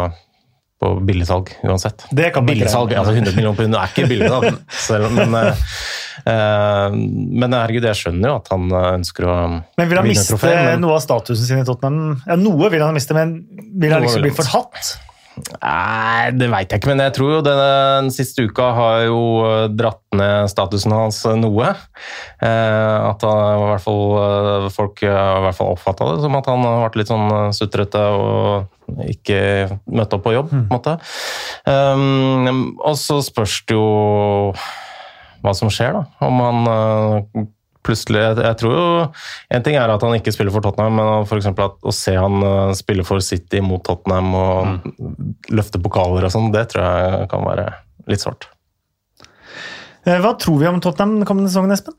på 0.81 0.91
billigsalg 1.05 1.51
uansett. 1.61 2.07
Det 2.09 2.31
kan 2.33 2.45
billigsalg, 2.45 2.95
altså 2.97 3.13
100 3.13 3.35
millioner 3.37 3.57
pund 3.59 3.77
er 3.77 3.91
ikke 3.91 4.07
billig, 4.09 4.29
da. 4.33 4.53
Selv, 4.87 5.13
men, 5.13 5.35
uh, 5.37 6.87
men 7.43 7.57
herregud, 7.57 7.85
jeg 7.91 7.99
skjønner 7.99 8.31
jo 8.31 8.39
at 8.39 8.49
han 8.53 8.65
ønsker 8.79 9.29
å 9.29 9.37
Men 9.77 9.91
vil 9.91 10.01
han 10.01 10.09
miste 10.09 10.33
trofé, 10.33 10.55
men... 10.57 10.81
noe 10.81 10.97
av 10.97 11.05
statusen 11.05 11.45
sin 11.45 11.61
i 11.61 11.67
Tottenham? 11.67 12.17
Ja, 12.25 12.39
Noe 12.41 12.73
vil 12.73 12.81
han 12.81 12.97
miste, 12.97 13.13
men 13.17 13.37
vil 13.77 13.93
han 13.93 14.01
liksom 14.05 14.25
bli 14.25 14.33
forhatt? 14.33 14.95
Nei, 15.31 16.31
det 16.35 16.49
veit 16.51 16.73
jeg 16.73 16.81
ikke, 16.81 16.89
men 16.91 17.01
jeg 17.05 17.13
tror 17.15 17.29
jo 17.37 17.39
den 17.45 18.09
siste 18.11 18.43
uka 18.43 18.65
har 18.75 19.05
jo 19.05 19.21
dratt 19.71 20.01
ned 20.17 20.51
statusen 20.51 20.91
hans 20.91 21.21
noe. 21.39 21.69
Eh, 22.43 22.97
at 23.07 23.23
han, 23.23 23.61
i 23.61 23.69
hvert 23.69 23.85
fall, 23.85 24.03
eh, 24.19 24.67
folk 24.75 24.99
har 25.07 25.39
i 25.39 25.45
hvert 25.47 25.57
fall 25.57 25.71
oppfatta 25.77 26.09
det 26.11 26.25
som 26.25 26.35
at 26.35 26.51
han 26.51 26.67
har 26.67 26.83
vært 26.83 26.99
litt 26.99 27.13
sånn 27.13 27.55
sutrete 27.55 28.03
og 28.17 29.07
ikke 29.07 29.39
møtt 29.87 30.13
opp 30.17 30.25
på 30.27 30.35
jobb, 30.35 30.51
på 30.51 30.59
en 30.59 30.67
måte. 30.73 30.97
Um, 31.63 32.75
og 32.83 32.99
så 32.99 33.21
spørs 33.23 33.61
det 33.69 33.77
jo 33.77 33.87
hva 35.41 35.55
som 35.57 35.71
skjer, 35.71 35.95
da. 35.95 36.27
Om 36.27 36.43
han 36.43 37.47
plutselig 37.85 38.21
Jeg 38.37 38.57
tror 38.61 38.75
jo 38.75 38.87
En 39.53 39.65
ting 39.65 39.77
er 39.79 39.91
at 39.91 40.03
han 40.05 40.15
ikke 40.17 40.33
spiller 40.33 40.53
for 40.53 40.65
Tottenham, 40.65 40.99
men 40.99 41.27
for 41.29 41.65
at 41.65 41.77
å 41.81 41.93
se 41.95 42.15
han 42.17 42.41
eh, 42.45 42.73
spille 42.77 43.05
for 43.07 43.23
City 43.25 43.61
mot 43.65 43.83
Tottenham 43.85 44.33
og 44.37 44.71
mm. 44.71 45.31
løfte 45.57 45.81
pokaler 45.81 46.27
og 46.27 46.33
sånn, 46.33 46.51
det 46.53 46.67
tror 46.71 46.85
jeg 46.85 47.29
kan 47.31 47.45
være 47.45 47.67
litt 48.11 48.23
svart. 48.23 48.47
Eh, 50.05 50.17
hva 50.21 50.35
tror 50.41 50.61
vi 50.61 50.69
om 50.69 50.81
Tottenham 50.83 51.25
kommende 51.27 51.51
sesongen, 51.51 51.73
Espen? 51.75 51.97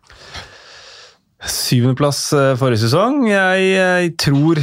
Syvendeplass 1.42 2.24
eh, 2.38 2.52
forrige 2.60 2.84
sesong. 2.84 3.24
Jeg, 3.30 3.68
jeg 3.74 4.14
tror 4.22 4.62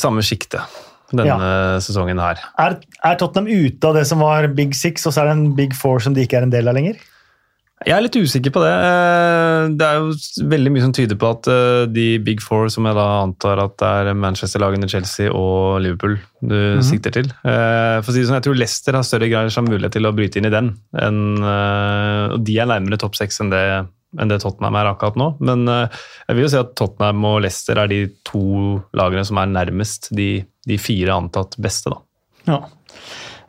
samme 0.00 0.24
sjikte 0.24 0.64
denne 1.14 1.36
ja. 1.36 1.80
sesongen 1.84 2.20
her. 2.22 2.40
Er, 2.60 2.78
er, 3.04 3.18
Tottenham 3.20 3.50
ute 3.50 3.90
av 3.90 3.98
det 3.98 4.06
som 4.08 4.22
var 4.24 4.48
Big 4.56 4.74
Six, 4.76 5.04
og 5.06 5.14
så 5.14 5.22
er 5.22 5.30
det 5.30 5.36
en 5.36 5.50
Big 5.58 5.76
Four 5.76 6.02
som 6.02 6.16
de 6.16 6.24
ikke 6.24 6.40
er 6.40 6.48
en 6.48 6.54
del 6.54 6.70
av 6.70 6.76
lenger? 6.76 6.98
Jeg 7.84 7.92
er 7.92 8.04
litt 8.04 8.16
usikker 8.16 8.52
på 8.54 8.62
det. 8.64 8.72
Eh, 8.72 9.62
det 9.76 9.86
er 9.86 9.98
jo 10.00 10.46
veldig 10.50 10.72
mye 10.72 10.84
som 10.86 10.92
tyder 10.96 11.18
på 11.20 11.30
at 11.34 11.48
eh, 11.52 11.84
de 11.92 12.06
big 12.24 12.40
four, 12.40 12.70
som 12.72 12.86
jeg 12.88 12.96
da 12.96 13.06
antar 13.20 13.60
at 13.60 13.74
det 13.80 13.90
er 13.90 14.16
Manchester-lagene 14.16 14.88
Chelsea 14.88 15.28
og 15.28 15.82
Liverpool 15.84 16.16
du 16.40 16.54
mm 16.54 16.78
-hmm. 16.78 16.82
sikter 16.82 17.10
til 17.10 17.26
eh, 17.44 18.00
For 18.00 18.10
å 18.10 18.12
si 18.12 18.20
det 18.20 18.28
sånn, 18.28 18.40
Jeg 18.40 18.46
tror 18.46 18.56
Leicester 18.56 18.92
har 18.94 19.02
større 19.02 19.28
grad 19.28 19.52
av 19.58 19.68
mulighet 19.68 19.92
til 19.92 20.06
å 20.06 20.12
bryte 20.16 20.38
inn 20.38 20.46
i 20.46 20.50
den. 20.56 20.78
En, 20.96 21.42
og 22.32 22.40
de 22.44 22.58
er 22.58 22.66
nærmere 22.66 22.98
topp 22.98 23.16
seks 23.16 23.40
enn, 23.40 23.52
enn, 23.52 24.28
det 24.28 24.40
Tottenham 24.40 24.76
er 24.76 24.86
akkurat 24.86 25.16
nå. 25.16 25.36
Men 25.40 25.66
jeg 25.66 26.36
vil 26.36 26.44
jo 26.44 26.48
si 26.48 26.56
at 26.56 26.74
Tottenham 26.76 27.24
og 27.24 27.42
Leicester 27.42 27.78
er 27.78 27.88
de 27.88 28.08
to 28.24 28.82
lagene 28.94 29.24
som 29.24 29.38
er 29.38 29.46
nærmest 29.46 30.08
de, 30.10 30.44
de 30.66 30.78
fire 30.78 31.12
antatt 31.12 31.56
beste. 31.58 31.90
da. 31.90 31.98
Ja. 32.46 32.60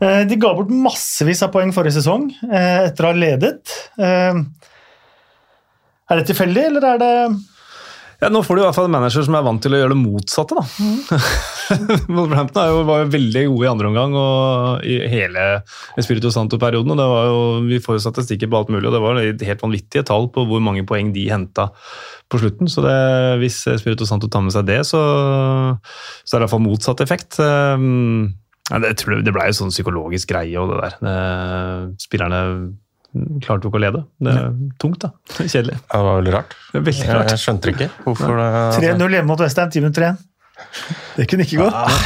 Eh, 0.03 0.21
de 0.27 0.37
ga 0.39 0.53
bort 0.57 0.71
massevis 0.71 1.43
av 1.45 1.53
poeng 1.53 1.71
forrige 1.75 1.97
sesong 1.99 2.27
eh, 2.49 2.85
etter 2.89 3.05
å 3.05 3.11
ha 3.13 3.17
ledet. 3.17 3.75
Eh, 3.95 4.39
er 6.05 6.21
det 6.21 6.29
tilfeldig, 6.29 6.69
eller 6.69 6.89
er 6.93 7.01
det 7.01 7.11
ja, 8.21 8.29
Nå 8.31 8.39
får 8.45 8.55
du 8.55 8.61
i 8.61 8.63
hvert 8.63 8.77
fall 8.77 8.87
en 8.87 8.93
manager 8.95 9.25
som 9.27 9.35
er 9.35 9.43
vant 9.43 9.59
til 9.61 9.73
å 9.75 9.79
gjøre 9.79 9.91
det 9.91 9.99
motsatte. 9.99 10.55
da. 10.55 10.63
Mm. 10.79 12.05
Wolverhampton 12.15 12.85
var 12.87 13.01
jo 13.01 13.09
veldig 13.11 13.43
gode 13.49 13.65
i 13.65 13.71
andre 13.71 13.89
omgang 13.89 14.15
og 14.19 14.85
i 14.87 14.95
hele 15.11 15.43
Espirito 15.99 16.31
Santo-perioden. 16.31 16.93
og 16.93 16.99
det 17.01 17.07
var 17.11 17.27
jo, 17.27 17.41
Vi 17.67 17.81
får 17.83 17.97
jo 17.97 18.05
statistikker 18.05 18.51
på 18.51 18.61
alt 18.61 18.71
mulig, 18.71 18.87
og 18.87 18.95
det 18.95 19.03
var 19.03 19.19
helt 19.49 19.65
vanvittige 19.65 20.05
tall 20.07 20.29
på 20.31 20.45
hvor 20.47 20.63
mange 20.63 20.85
poeng 20.87 21.11
de 21.15 21.27
henta 21.31 21.67
på 22.31 22.39
slutten. 22.39 22.71
Så 22.71 22.85
det, 22.85 22.95
hvis 23.43 23.59
Espirito 23.75 24.07
Santo 24.07 24.31
tar 24.31 24.45
med 24.47 24.55
seg 24.55 24.69
det, 24.71 24.79
så, 24.87 25.03
så 26.23 26.31
er 26.31 26.39
det 26.39 26.47
iallfall 26.47 26.63
motsatt 26.63 27.03
effekt. 27.03 27.41
Um, 27.43 28.31
ja, 28.71 28.79
det, 28.81 28.95
det 28.97 29.33
ble 29.35 29.45
jo 29.49 29.59
sånn 29.59 29.73
psykologisk 29.73 30.31
greie 30.31 30.57
og 30.61 30.73
det 30.73 30.81
der. 30.81 30.97
Spillerne 32.01 32.41
klarte 33.43 33.67
jo 33.67 33.71
ikke 33.71 33.79
å 33.79 33.83
lede. 33.83 34.03
Det 34.23 34.31
er 34.35 34.55
tungt, 34.81 35.03
da. 35.05 35.11
Kjedelig. 35.53 35.77
Ja, 35.79 35.97
det 35.97 36.05
var 36.07 36.21
veldig 36.21 36.33
rart. 36.35 36.55
Veldig 36.73 36.95
rart. 36.95 37.09
Jeg, 37.09 37.35
jeg 37.35 37.43
skjønte 37.43 37.75
ikke 37.75 37.89
hvorfor 38.05 38.39
det 38.41 38.49
3-0 38.81 39.17
hjemme 39.17 39.29
mot 39.31 39.43
Westham, 39.43 39.71
10 39.71 39.85
minutter 39.85 40.07
igjen. 40.07 40.23
Det 41.15 41.25
kunne 41.27 41.43
ikke 41.43 41.59
gå. 41.59 41.65
Ah, 41.67 41.97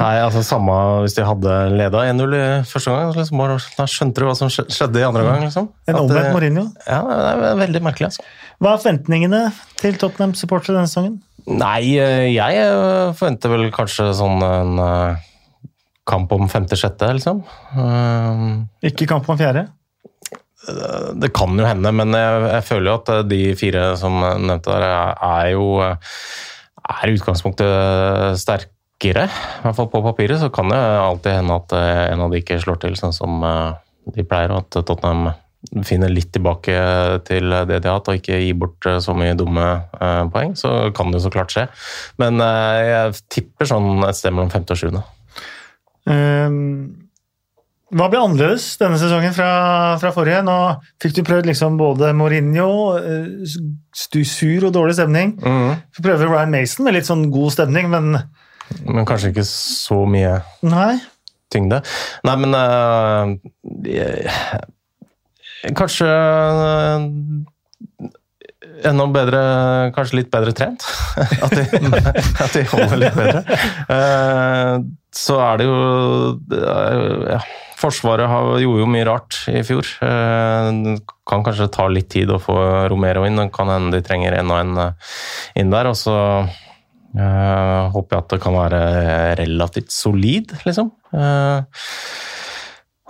nei, 0.00 0.14
altså 0.18 0.40
Samme 0.42 0.74
hvis 1.04 1.14
de 1.14 1.26
hadde 1.26 1.58
leda 1.74 2.02
1-0 2.10 2.34
i 2.34 2.42
første 2.66 2.94
gang. 2.94 3.12
Liksom, 3.14 3.44
da 3.78 3.86
skjønte 3.90 4.22
du 4.22 4.26
hva 4.28 4.34
som 4.38 4.50
skjedde 4.50 5.02
i 5.02 5.06
andre 5.06 5.22
gang. 5.26 5.44
Liksom. 5.46 5.70
En 5.90 6.00
omvendt 6.00 6.34
Mourinho. 6.34 6.66
Ja, 6.86 6.98
det 7.06 7.52
er 7.52 7.62
veldig 7.62 7.84
merkelig. 7.86 8.10
altså. 8.10 8.26
Hva 8.62 8.74
er 8.74 8.82
forventningene 8.82 9.42
til 9.78 9.98
Tottenham-supportere 10.00 10.78
denne 10.78 10.90
sesongen? 10.90 11.20
Nei, 11.46 11.94
eh, 12.02 12.26
jeg 12.32 12.58
eh, 12.58 13.14
forventer 13.14 13.52
vel 13.52 13.68
kanskje 13.74 14.08
sånn 14.18 14.42
en 14.42 14.80
eh, 14.82 15.26
kamp 16.06 16.30
om 16.36 16.46
femte-sjette, 16.50 17.08
liksom. 17.18 17.42
Uh, 17.74 18.62
ikke 18.86 19.08
kamp 19.10 19.28
om 19.32 19.38
fjerde? 19.40 19.66
Det 21.20 21.30
kan 21.34 21.54
jo 21.54 21.66
hende, 21.66 21.92
men 21.94 22.14
jeg, 22.16 22.38
jeg, 22.50 22.64
føler 22.66 22.90
jo 22.90 22.96
at 22.98 23.10
de 23.30 23.40
fire 23.58 23.82
som 24.00 24.16
nevnte 24.18 24.72
der, 24.72 24.86
er 25.14 25.50
jo 25.52 25.66
er 26.86 27.10
i 27.10 27.16
utgangspunktet 27.16 28.38
sterkere. 28.40 29.26
I 29.28 29.64
hvert 29.64 29.78
fall 29.78 29.90
på 29.92 30.02
papiret 30.04 30.40
så 30.42 30.50
kan 30.54 30.70
det 30.72 30.78
alltid 30.78 31.40
hende 31.40 31.58
at 31.60 31.74
en 31.76 32.22
av 32.26 32.32
de 32.32 32.42
ikke 32.42 32.60
slår 32.62 32.80
til, 32.82 32.96
sånn 32.98 33.14
som 33.14 33.42
eh, 33.46 33.74
de 34.16 34.26
pleier, 34.26 34.54
og 34.54 34.64
at 34.64 34.80
Tottenham 34.86 35.30
finner 35.86 36.12
litt 36.12 36.30
tilbake 36.34 36.74
til 37.26 37.50
det 37.50 37.80
de 37.80 37.88
har 37.88 37.98
hatt, 37.98 38.10
og 38.12 38.20
ikke 38.20 38.38
gi 38.38 38.52
bort 38.58 38.86
så 39.02 39.14
mye 39.18 39.34
dumme 39.38 39.66
eh, 39.98 40.24
poeng. 40.32 40.54
Så 40.58 40.92
kan 40.96 41.10
det 41.10 41.20
jo 41.20 41.26
så 41.26 41.34
klart 41.34 41.54
skje. 41.54 41.66
Men 42.22 42.40
eh, 42.42 42.82
jeg 42.90 43.20
tipper 43.38 43.70
sånn 43.72 44.06
et 44.06 44.18
sted 44.18 44.34
mellom 44.34 44.52
femte 44.54 44.76
og 44.76 44.82
sjuende. 44.82 45.02
Um, 46.06 47.06
hva 47.94 48.08
ble 48.10 48.18
annerledes 48.18 48.64
denne 48.80 48.98
sesongen 48.98 49.34
fra, 49.34 49.48
fra, 50.02 50.10
forrige? 50.14 50.40
Nå 50.46 50.56
fikk 51.02 51.12
du 51.16 51.22
prøvd 51.26 51.46
liksom 51.52 51.76
både 51.78 52.10
Mourinho, 52.18 52.98
eh, 52.98 53.46
sur 53.94 54.66
og 54.66 54.72
dårlig 54.74 54.96
stemning. 54.98 55.36
Mm. 55.38 55.76
Du 55.94 56.02
prøver 56.02 56.32
Ryan 56.32 56.50
Mason 56.50 56.86
med 56.86 56.96
litt 56.98 57.06
sånn 57.06 57.28
god 57.30 57.54
stemning, 57.54 57.90
men 57.92 58.18
Men 58.82 59.06
kanskje 59.06 59.30
ikke 59.30 59.46
så 59.46 60.00
mye 60.10 60.40
Nei. 60.66 60.98
tyngde. 61.54 61.78
Nei, 62.26 62.36
men 62.42 62.54
uh, 62.58 63.36
Kanskje 65.78 66.10
uh, 66.10 67.06
enda 68.86 69.06
bedre, 69.14 69.40
kanskje 69.94 70.18
litt 70.20 70.30
bedre 70.34 70.52
trent. 70.58 70.82
At 71.46 71.54
de, 71.54 71.64
at 71.70 72.52
de 72.52 72.66
holder 72.74 72.98
litt 73.00 73.14
bedre. 73.16 73.40
Uh, 73.86 74.82
så 75.16 75.38
er 75.40 75.60
det 75.60 75.68
jo 75.68 75.76
ja, 76.52 77.40
Forsvaret 77.76 78.28
har, 78.30 78.54
gjorde 78.62 78.80
jo 78.80 78.88
mye 78.88 79.04
rart 79.04 79.36
i 79.52 79.60
fjor. 79.66 79.88
Det 80.00 80.92
eh, 80.94 81.00
kan 81.28 81.42
kanskje 81.44 81.68
ta 81.74 81.84
litt 81.92 82.08
tid 82.14 82.30
å 82.32 82.38
få 82.40 82.56
Romero 82.88 83.26
inn. 83.28 83.36
Det 83.36 83.50
kan 83.52 83.68
hende 83.68 83.98
de 83.98 84.04
trenger 84.04 84.38
en 84.38 84.52
og 84.52 84.60
en 84.62 84.78
eh, 84.80 85.10
inn 85.60 85.74
der. 85.74 85.90
Og 85.90 85.98
så 86.00 86.14
uh, 86.16 87.82
håper 87.92 88.16
jeg 88.16 88.22
at 88.22 88.32
det 88.32 88.40
kan 88.46 88.56
være 88.56 88.80
relativt 89.42 89.92
solid, 89.92 90.56
liksom. 90.64 90.88
Uh, 91.12 91.68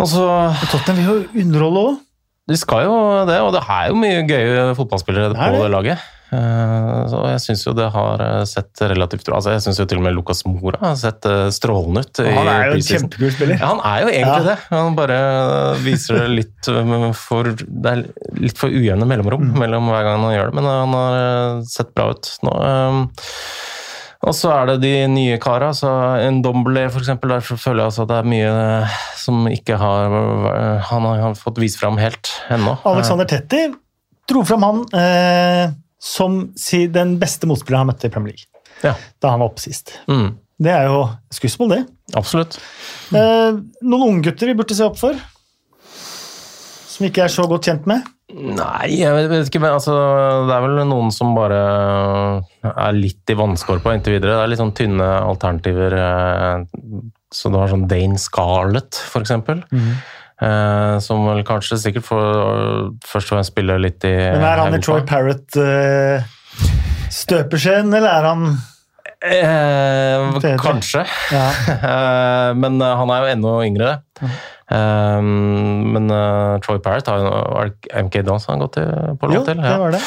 og 0.03 0.11
så 0.11 0.27
Tottenham 0.67 0.99
vil 0.99 1.07
jo 1.07 1.47
underholde 1.47 1.87
òg. 1.93 2.03
De 2.51 2.59
skal 2.59 2.85
jo 2.87 2.99
det, 3.31 3.39
og 3.43 3.55
det 3.55 3.63
er 3.63 3.87
jo 3.91 4.03
mye 4.03 4.27
gøye 4.27 4.67
fotballspillere 4.79 5.35
på 5.35 5.63
det 5.63 5.71
laget. 5.73 6.11
Eh, 6.27 7.03
så 7.07 7.21
jeg 7.31 7.43
syns 7.45 7.61
jo 7.69 7.73
det 7.77 7.87
har 7.95 8.23
eh, 8.25 8.41
sett 8.51 8.81
relativt 8.83 9.23
bra 9.29 9.37
altså 9.39 9.53
Jeg 9.55 9.63
syns 9.63 9.79
jo 9.79 9.85
til 9.87 10.01
og 10.01 10.07
med 10.09 10.17
Lucas 10.17 10.41
Mora 10.43 10.81
har 10.81 10.97
sett 10.99 11.23
eh, 11.31 11.45
strålende 11.55 12.03
ut. 12.03 12.19
han 12.19 12.51
er 12.51 12.73
jo 12.73 12.81
en 12.81 12.87
kjempekul 12.89 13.31
spiller. 13.31 13.61
Ja, 13.61 13.69
han 13.71 13.83
er 13.87 14.01
jo 14.03 14.11
egentlig 14.11 14.41
ja. 14.41 14.49
det. 14.49 14.57
Han 14.73 14.99
bare 14.99 15.21
viser 15.85 16.19
det 16.25 16.27
litt 16.33 16.73
for 17.21 17.53
Det 17.55 17.93
er 17.93 18.03
litt 18.43 18.59
for 18.59 18.75
ujevne 18.75 19.07
mellomrom 19.07 19.53
mm. 19.53 19.55
mellom 19.63 19.93
hver 19.93 20.09
gang 20.09 20.27
han 20.27 20.35
gjør 20.35 20.51
det, 20.51 20.59
men 20.59 20.69
han 20.73 20.99
har 20.99 21.63
sett 21.71 21.95
bra 21.95 22.11
ut 22.17 22.33
nå. 22.43 22.57
Og 24.27 24.35
så 24.35 24.51
er 24.51 24.71
det 24.73 24.77
de 24.83 24.93
nye 25.13 25.39
kara. 25.39 25.71
Så 25.77 25.87
en 26.25 26.41
Domblé, 26.43 26.89
for 26.91 27.05
eksempel, 27.05 27.37
der 27.37 27.45
føler 27.47 27.85
jeg 27.85 27.95
at 28.03 28.11
det 28.11 28.19
er 28.19 28.31
mye 28.33 28.53
som 29.21 29.47
ikke 29.47 29.79
har 29.79 30.15
Han 30.91 31.07
har 31.07 31.39
fått 31.39 31.61
vist 31.63 31.79
fram 31.79 32.01
helt 32.03 32.33
ennå. 32.51 32.79
Alexander 32.89 33.29
Tetti 33.31 33.69
dro 34.27 34.43
fram 34.49 34.67
han. 34.67 34.87
Eh 34.99 35.86
som 36.07 36.43
den 36.95 37.17
beste 37.21 37.49
motspilleren 37.51 37.85
han 37.85 37.91
møtte 37.91 38.09
i 38.09 38.15
Premier 38.15 38.37
League. 38.37 38.51
Ja. 38.85 38.95
Da 39.23 39.33
han 39.33 39.43
var 39.43 39.51
oppe 39.51 39.65
sist. 39.65 39.97
Mm. 40.11 40.37
Det 40.63 40.73
er 40.73 40.89
jo 40.89 41.03
skussmål, 41.35 41.73
det. 41.75 41.83
Absolutt. 42.17 42.59
Eh, 43.13 43.59
noen 43.85 44.07
unggutter 44.09 44.49
vi 44.49 44.57
burde 44.57 44.77
se 44.77 44.87
opp 44.87 45.01
for? 45.01 45.19
Som 46.97 47.09
ikke 47.09 47.27
er 47.27 47.33
så 47.33 47.45
godt 47.51 47.69
kjent 47.69 47.89
med? 47.91 48.07
Nei, 48.37 48.89
jeg 48.97 49.13
vet 49.31 49.51
ikke. 49.51 49.61
Men 49.63 49.77
altså, 49.77 49.95
det 50.49 50.55
er 50.55 50.65
vel 50.65 50.81
noen 50.89 51.13
som 51.15 51.35
bare 51.37 51.61
er 52.73 52.97
litt 52.97 53.31
i 53.31 53.37
vannskorpa 53.39 53.95
inntil 53.95 54.17
videre. 54.17 54.35
Det 54.35 54.47
er 54.47 54.53
litt 54.53 54.63
sånn 54.63 54.75
tynne 54.77 55.11
alternativer. 55.27 55.99
Eh, 56.01 57.03
så 57.37 57.53
du 57.53 57.59
har 57.61 57.71
sånn 57.71 57.89
Dane 57.91 58.19
Scarlett, 58.21 58.99
for 59.11 59.27
eksempel. 59.27 59.61
Mm. 59.75 59.93
Uh, 60.37 61.01
som 61.01 61.25
vel 61.25 61.41
kanskje 61.49 61.79
sikkert 61.81 62.05
får 62.05 63.01
først 63.09 63.31
og 63.31 63.39
fremst 63.39 63.55
spille 63.55 63.73
litt 63.81 64.05
i 64.05 64.11
Men 64.13 64.45
Er 64.45 64.61
han 64.61 64.75
i 64.77 64.81
Troy 64.85 65.01
Parrott-støpeskjeen, 65.09 67.89
uh, 67.89 67.97
eller 67.97 68.13
er 68.13 68.29
han 68.29 68.61
Eh, 69.27 70.55
kanskje. 70.61 71.09
Ja. 71.33 71.49
men 72.63 72.77
han 72.85 73.11
er 73.11 73.19
jo 73.25 73.29
enda 73.33 73.65
yngre. 73.65 74.05
Um, 74.69 75.89
men 75.95 76.05
Troy 76.63 76.79
Parrott 76.85 77.09
har 77.09 77.19
jo 77.25 77.31
MK 78.05 78.15
Dons 78.27 78.47
han 78.51 78.61
gått 78.61 78.75
til, 78.77 78.89
på 79.17 79.25
lov 79.33 79.45
til. 79.49 79.57
Ja. 79.57 79.63
Det 79.73 79.81
var 79.81 79.91
det. 79.97 80.03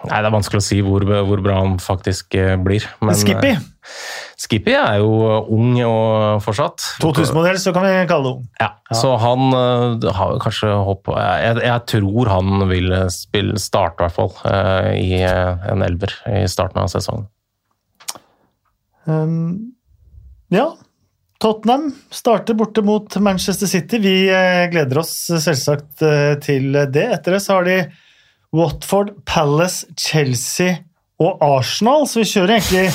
Nei, 0.00 0.16
det 0.16 0.26
er 0.30 0.32
vanskelig 0.32 0.60
å 0.62 0.64
si 0.64 0.80
hvor, 0.80 1.04
hvor 1.04 1.40
bra 1.44 1.60
han 1.60 1.76
faktisk 1.82 2.32
blir. 2.64 2.80
Men, 3.04 3.14
Skippy? 3.20 3.52
Skippy 4.40 4.72
er 4.72 5.02
jo 5.02 5.10
ung 5.52 5.74
og 5.84 6.40
fortsatt. 6.44 6.80
2000-modell, 7.02 7.58
så 7.60 7.74
kan 7.76 7.84
vi 7.84 7.92
kalle 8.08 8.24
det 8.24 8.30
ung. 8.38 8.46
Ja, 8.60 8.70
ja. 8.88 8.96
Så 8.96 9.10
han 9.20 9.52
har 10.16 10.38
kanskje 10.40 10.70
håp 10.86 11.10
jeg, 11.12 11.58
jeg, 11.66 11.82
tror 11.92 12.30
han 12.32 12.64
vil 12.70 12.94
spille, 13.12 13.60
starte, 13.60 14.00
i 14.00 14.06
hvert 14.06 14.16
fall, 14.16 14.32
i 14.96 15.20
en 15.20 15.84
elver 15.84 16.16
i 16.32 16.46
starten 16.48 16.80
av 16.80 16.88
sesongen. 16.92 17.28
Um, 19.04 19.74
ja, 20.48 20.70
Tottenham 21.40 21.94
starter 22.10 22.54
borte 22.54 22.82
mot 22.82 23.16
Manchester 23.16 23.66
City. 23.66 23.98
Vi 23.98 24.14
eh, 24.28 24.66
gleder 24.70 25.00
oss 25.00 25.14
selvsagt 25.30 26.02
eh, 26.04 26.34
til 26.44 26.74
det. 26.92 27.06
Etter 27.16 27.36
det 27.36 27.40
så 27.44 27.56
har 27.56 27.68
de 27.68 27.76
Watford, 28.52 29.14
Palace, 29.24 29.86
Chelsea 29.96 30.82
og 31.20 31.40
Arsenal, 31.44 32.04
så 32.08 32.20
vi 32.20 32.28
kjører 32.28 32.58
egentlig 32.58 32.90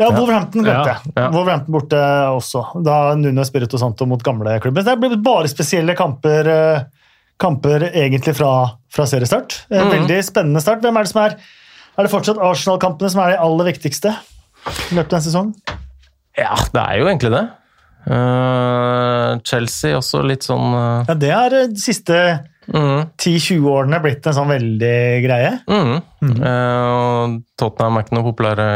ja, 0.00 0.08
Wolverhampton 0.14 0.64
glemte 0.64 0.94
jeg. 0.94 1.12
Ja, 1.12 1.26
ja. 1.26 1.28
Wolverhampton 1.34 1.74
borte 1.74 2.00
også. 2.32 2.62
Da 2.86 3.14
Nuno 3.20 3.44
Spirito 3.44 3.78
Santo 3.80 4.06
mot 4.08 4.22
gamle 4.24 4.56
klubben. 4.64 4.86
Det 4.86 4.96
blir 5.00 5.18
bare 5.20 5.50
spesielle 5.52 5.96
kamper, 5.98 6.48
eh, 6.48 6.86
kamper 7.40 7.84
egentlig 7.90 8.34
fra, 8.38 8.52
fra 8.92 9.06
seriestart. 9.08 9.66
Mm. 9.68 9.92
Veldig 9.98 10.20
spennende 10.24 10.64
start. 10.64 10.80
Hvem 10.84 10.96
er 10.96 11.08
det 11.08 11.12
som 11.12 11.24
er 11.26 11.36
Er 11.98 12.06
det 12.06 12.12
fortsatt 12.12 12.38
Arsenal-kampene 12.40 13.10
som 13.12 13.20
er 13.20 13.34
de 13.34 13.40
aller 13.44 13.66
viktigste 13.66 14.12
i 14.14 14.94
løpet 14.96 15.12
av 15.12 15.18
en 15.18 15.24
sesong? 15.26 15.48
Ja, 16.38 16.54
det 16.72 16.80
er 16.80 17.00
jo 17.00 17.08
egentlig 17.10 17.32
det. 17.34 17.42
Uh, 18.06 19.36
Chelsea 19.44 19.98
også 19.98 20.22
litt 20.24 20.46
sånn 20.46 20.70
uh... 20.72 21.02
Ja, 21.10 21.16
det 21.18 21.32
er 21.36 21.56
siste 21.76 22.16
mm. 22.74 23.10
10-20 23.20 23.66
årene 23.70 23.98
er 23.98 24.04
blitt 24.04 24.26
en 24.28 24.36
sånn 24.36 24.50
veldig 24.50 24.96
greie. 25.24 25.52
Mm. 25.70 25.92
Mm. 26.20 26.34
Uh, 26.36 27.34
Tottenham 27.60 27.96
er 27.96 28.04
ikke 28.04 28.16
noe 28.16 28.26
populære 28.26 28.66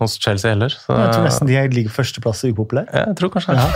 hos 0.00 0.16
Chelsea 0.20 0.52
heller. 0.52 0.72
Så... 0.72 0.92
Jeg 0.92 1.14
tror 1.14 1.24
nesten 1.24 1.50
de 1.50 1.62
ligger 1.72 1.94
førsteplass 1.94 2.44
og 2.44 2.56
upopulære. 2.56 3.04
Jeg 3.06 3.16
tror 3.20 3.32
kanskje 3.32 3.56
ja. 3.56 3.66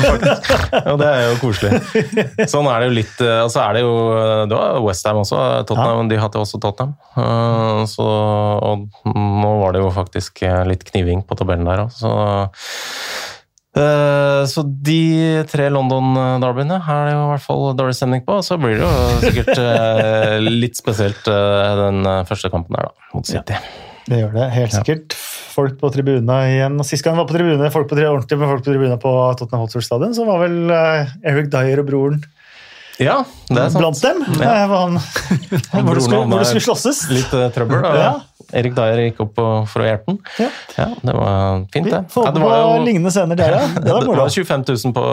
Og 0.92 1.00
det 1.00 1.08
er 1.08 1.24
jo 1.24 1.38
koselig. 1.40 1.80
Sånn 2.52 2.68
er 2.70 2.82
det 2.82 2.90
jo 2.90 2.96
litt 2.98 3.22
Og 3.24 3.50
så 3.52 3.62
er 3.62 3.78
det 3.78 3.82
jo 3.82 3.94
Det 4.50 4.56
var 4.56 4.80
Westham 4.84 5.22
også. 5.22 5.40
Tottenham, 5.68 6.04
ja. 6.04 6.08
De 6.12 6.20
hadde 6.24 6.42
også 6.44 6.60
Tottenham. 6.62 6.94
Så, 7.90 8.06
og 8.06 8.86
nå 9.16 9.52
var 9.62 9.74
det 9.74 9.84
jo 9.84 9.90
faktisk 9.94 10.44
litt 10.68 10.84
kniving 10.92 11.24
på 11.26 11.38
tabellen 11.40 11.68
der 11.68 11.86
òg, 11.86 11.94
så 11.94 12.14
Eh, 12.40 13.29
så 14.50 14.64
de 14.64 15.00
tre 15.50 15.68
London-derbyene 15.72 16.78
er 16.80 17.04
det 17.08 17.12
jo 17.14 17.20
i 17.22 17.28
hvert 17.32 17.44
fall 17.44 17.66
dårlig 17.78 17.96
stemning 17.98 18.24
på. 18.26 18.38
Så 18.46 18.58
blir 18.60 18.78
det 18.78 18.86
jo 18.86 19.20
sikkert 19.24 19.52
eh, 19.62 20.36
litt 20.44 20.80
spesielt 20.80 21.30
eh, 21.30 21.70
den 21.84 22.02
første 22.28 22.52
kampen 22.52 22.78
der, 22.78 22.90
da, 22.90 23.10
mot 23.14 23.28
City. 23.28 23.56
Ja, 23.56 24.02
det 24.10 24.22
gjør 24.22 24.34
det 24.38 24.48
helt 24.56 24.76
sikkert. 24.78 25.16
Folk 25.50 25.78
på 25.80 25.90
tribuna 25.92 26.42
igjen. 26.48 26.80
Sist 26.86 27.04
gang 27.04 27.16
jeg 27.16 27.24
var 27.24 27.30
på 27.30 27.36
tribune, 27.36 27.72
folk 27.74 27.88
på, 27.90 27.98
ordentlig 28.00 28.40
med 28.40 28.52
folk 28.52 28.64
på 28.64 28.70
tribuna 28.70 28.98
på 29.02 29.14
Tottenham 29.38 29.64
Hotspur 29.66 29.86
Stadion, 29.86 30.14
så 30.16 30.26
var 30.28 30.44
vel 30.44 30.60
Eric 30.70 31.50
Dyer 31.52 31.82
og 31.82 31.90
broren 31.90 32.20
ja, 33.00 33.22
det 33.48 33.56
er 33.56 33.70
sant. 33.72 33.80
blant 33.80 34.02
dem. 34.04 34.18
Ja. 34.42 34.66
Han, 34.68 34.98
hvor, 35.86 35.96
det 35.96 36.02
skulle, 36.04 36.24
hvor 36.28 36.42
det 36.42 36.48
skulle 36.50 36.66
slåsses. 36.66 37.06
Litt 37.08 37.32
trøbbel. 37.32 37.80
da. 37.80 37.92
Ja. 37.96 38.10
Erik 38.56 38.74
Dyer 38.76 39.02
gikk 39.06 39.22
opp 39.24 39.40
for 39.70 39.84
å 39.84 39.86
hjelpe 39.86 40.12
den. 40.12 40.20
Ja. 40.40 40.48
ja 40.76 40.88
det 41.06 41.16
var 41.16 41.64
fint, 41.74 41.90
det. 41.90 42.02
Får 42.12 42.28
ja, 42.28 42.34
det 42.36 42.44
var 42.44 42.60
jo, 42.60 42.70
lignende 42.86 43.12
scener 43.14 43.38
der, 43.40 43.56
ja. 43.58 43.64
Det, 43.76 43.86
det 43.86 44.18
var 44.20 44.34
25 44.36 44.64
000 44.68 44.94
på, 44.96 45.06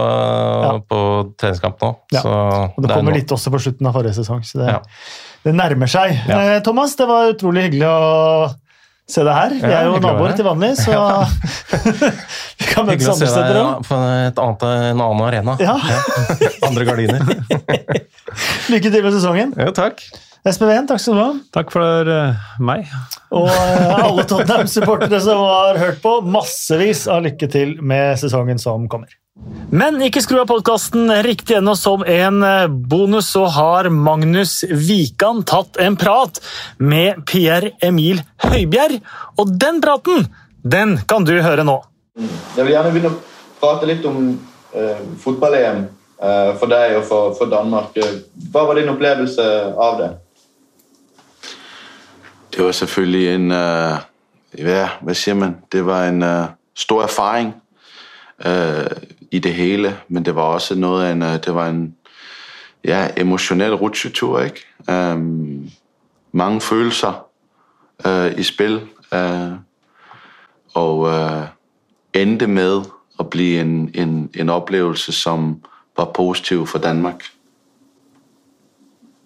ja. 0.67 0.76
på 0.89 1.02
treningskamp 1.39 1.84
nå. 1.84 1.91
Ja. 2.15 2.23
og 2.26 2.78
det, 2.78 2.88
det 2.88 2.93
kommer 2.93 3.17
litt 3.17 3.34
også 3.34 3.54
på 3.54 3.63
slutten 3.67 3.89
av 3.89 3.97
forrige 3.97 4.17
sesong, 4.19 4.45
så 4.47 4.62
det, 4.63 4.78
det 5.47 5.58
nærmer 5.58 5.91
seg. 5.91 6.15
Eh, 6.28 6.58
Thomas, 6.65 6.95
det 7.00 7.10
var 7.10 7.34
utrolig 7.34 7.67
hyggelig 7.67 7.89
å 7.89 7.97
se 9.08 9.23
deg 9.23 9.34
her. 9.34 9.56
Vi 9.62 9.71
er 9.71 9.88
jo 9.88 10.00
naboer 10.04 10.36
til 10.36 10.47
vanlig, 10.47 10.73
så 10.82 10.97
vi 12.60 12.69
kan 12.73 12.88
møtes 12.88 13.08
andre 13.13 13.32
steder 13.32 13.60
òg. 13.62 13.88
På 13.88 14.00
et 14.28 14.41
annet, 14.43 14.69
en 14.91 15.04
annen 15.08 15.26
arena. 15.30 15.58
Ja. 15.63 15.78
andre 16.67 16.88
gardiner. 16.88 17.36
Lykke 18.67 18.91
til 18.91 19.04
med 19.06 19.13
sesongen. 19.15 19.56
Jo, 19.56 19.71
takk. 19.76 20.04
SPV1, 20.48 20.88
takk 20.90 21.02
skal 21.04 21.16
du 21.18 21.22
ha. 21.22 21.30
Takk 21.56 21.72
for 21.74 22.10
uh, 22.12 22.50
meg. 22.64 22.88
Og 23.36 23.48
uh, 23.52 23.94
alle 24.06 24.26
Tottenham-supportere 24.30 25.20
som 25.24 25.44
har 25.44 25.80
hørt 25.82 26.02
på, 26.04 26.20
massevis 26.24 27.06
av 27.12 27.26
lykke 27.26 27.50
til 27.52 27.78
med 27.84 28.16
sesongen 28.22 28.62
som 28.62 28.88
kommer. 28.92 29.12
Men 29.70 30.00
ikke 30.02 30.22
skru 30.24 30.40
av 30.42 30.48
podkasten 30.50 31.12
riktig 31.26 31.58
ennå. 31.60 31.76
Som 31.78 32.06
en 32.08 32.42
eh, 32.44 32.68
bonus 32.68 33.30
så 33.36 33.46
har 33.52 33.90
Magnus 33.94 34.62
Wikan 34.64 35.44
tatt 35.48 35.78
en 35.84 35.98
prat 36.00 36.40
med 36.80 37.22
Pierre 37.28 37.74
Emil 37.84 38.24
Høibjerg. 38.46 39.02
Og 39.38 39.52
den 39.60 39.82
praten, 39.84 40.30
den 40.64 40.98
kan 41.10 41.28
du 41.28 41.36
høre 41.44 41.68
nå. 41.68 41.82
Jeg 42.18 42.64
vil 42.64 42.74
gjerne 42.74 42.94
begynne 42.96 43.12
å 43.14 43.20
prate 43.60 43.90
litt 43.90 44.06
om 44.10 44.32
uh, 44.74 45.04
fotball-EM 45.22 45.84
uh, 45.86 46.56
for 46.58 46.72
deg 46.72 46.96
og 46.98 47.04
for, 47.10 47.36
for 47.38 47.52
Danmark. 47.52 47.98
Hva 48.54 48.66
var 48.70 48.80
din 48.80 48.90
opplevelse 48.94 49.46
av 49.76 50.00
det? 50.02 50.10
Det 52.58 52.65
var 52.65 52.72
selvfølgelig 52.72 53.36
en 53.36 53.52
uh, 53.52 53.98
ja, 54.58 54.89
Hva 55.02 55.13
sier 55.13 55.36
man? 55.38 55.58
Det 55.72 55.86
var 55.86 56.08
en 56.08 56.24
uh, 56.24 56.46
stor 56.74 57.04
erfaring 57.04 57.54
uh, 58.46 58.98
i 59.32 59.39
det 59.39 59.54
hele, 59.54 59.98
men 60.08 60.26
det 60.26 60.36
var 60.36 60.41
også 60.41 60.76
noe 60.76 61.04
av 61.06 61.12
en, 61.12 61.22
det 61.22 61.54
var 61.54 61.70
en 61.70 61.96
ja, 62.84 63.08
emotionel 63.17 63.76
rutsjetur. 63.76 64.50
Um, 64.89 65.70
mange 66.32 66.62
følelser 66.62 67.13
i 68.38 68.43
spil, 68.43 68.82
uh, 69.13 69.54
og 70.74 71.06
endte 72.13 72.48
med 72.48 72.89
å 73.20 73.24
bli 73.24 73.58
en, 73.62 73.89
en, 73.93 74.30
en 74.34 74.50
opplevelse 74.50 75.13
som 75.13 75.60
var 75.98 76.10
positiv 76.13 76.65
for 76.65 76.82
Danmark. 76.82 77.30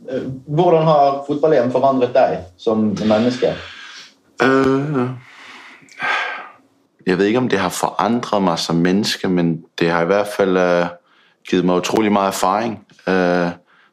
Eh, 0.09 0.21
hvordan 0.47 0.83
har 0.83 1.23
fotball-EM 1.27 1.71
forandret 1.71 2.13
deg 2.13 2.37
som 2.57 2.77
menneske? 3.05 3.53
Uh, 4.43 5.09
jeg 7.05 7.17
vet 7.17 7.27
ikke 7.27 7.39
om 7.39 7.49
det 7.49 7.59
har 7.59 7.69
forandret 7.69 8.41
meg 8.41 8.59
som 8.59 8.75
menneske, 8.75 9.29
men 9.29 9.61
det 9.79 9.91
har 9.91 10.01
i 10.01 10.09
hvert 10.09 10.27
fall 10.37 10.57
uh, 10.57 10.87
givet 11.45 11.65
meg 11.65 11.83
utrolig 11.83 12.11
mye 12.13 12.31
erfaring 12.33 12.79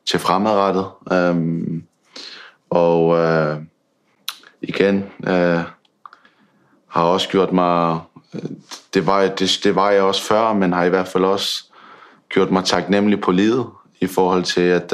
til 0.08 0.20
fremadrettet. 0.20 0.86
Um, 1.12 1.84
og 2.70 3.16
igjen 4.60 5.04
har 6.88 7.04
også 7.04 7.30
gjort 7.32 7.52
meg 7.52 8.04
det 8.94 9.06
var, 9.06 9.22
det, 9.22 9.48
det 9.64 9.74
var 9.74 9.90
jeg 9.90 10.02
også 10.02 10.22
før, 10.22 10.52
men 10.52 10.72
har 10.72 10.84
i 10.84 10.92
hvert 10.92 11.08
fall 11.08 11.24
også 11.24 11.64
gjort 12.34 12.52
meg 12.52 12.64
takknemlig 12.64 13.20
på 13.20 13.32
livet 13.32 13.66
i 14.00 14.06
forhold 14.06 14.44
til 14.44 14.60
at 14.60 14.92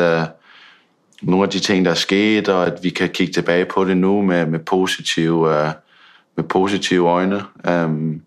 nogle 1.26 1.44
af 1.44 1.50
de 1.50 1.58
ting, 1.58 1.84
der 1.84 1.90
er 1.90 1.94
sket, 1.94 2.48
og 2.48 2.66
at 2.66 2.78
vi 2.82 2.90
kan 2.90 3.08
kigge 3.08 3.32
tilbage 3.32 3.64
på 3.64 3.84
det 3.84 3.96
nu 3.96 4.22
med, 4.22 4.46
med, 4.46 4.58
positive, 4.58 5.60
øh, 5.60 5.70
med 6.36 6.44
positive 6.44 7.08
øjne. 7.08 7.42
Øhm, 7.68 8.22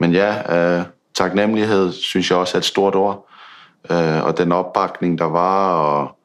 men 0.00 0.12
ja, 0.12 0.56
øh, 0.58 0.84
taknemmelighed 1.14 1.92
synes 1.92 2.30
jeg 2.30 2.38
også 2.38 2.56
er 2.56 2.58
et 2.58 2.64
stort 2.64 2.94
ord. 2.94 3.26
Øh, 3.90 4.24
og 4.24 4.38
den 4.38 4.52
opbakning, 4.52 5.18
der 5.18 5.24
var, 5.24 5.72
og 5.72 6.16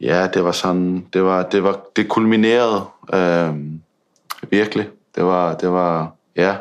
ja, 0.00 0.28
det 0.34 0.44
var 0.44 0.52
sådan, 0.52 1.06
det 1.12 1.24
var, 1.24 1.42
det 1.42 1.62
var, 1.62 1.80
det 1.96 2.08
kulminerede 2.08 2.84
øh, 3.14 3.54
virkelig. 4.50 4.88
Det 5.14 5.24
var, 5.24 5.54
det 5.54 5.72
var, 5.72 6.12
ja, 6.36 6.56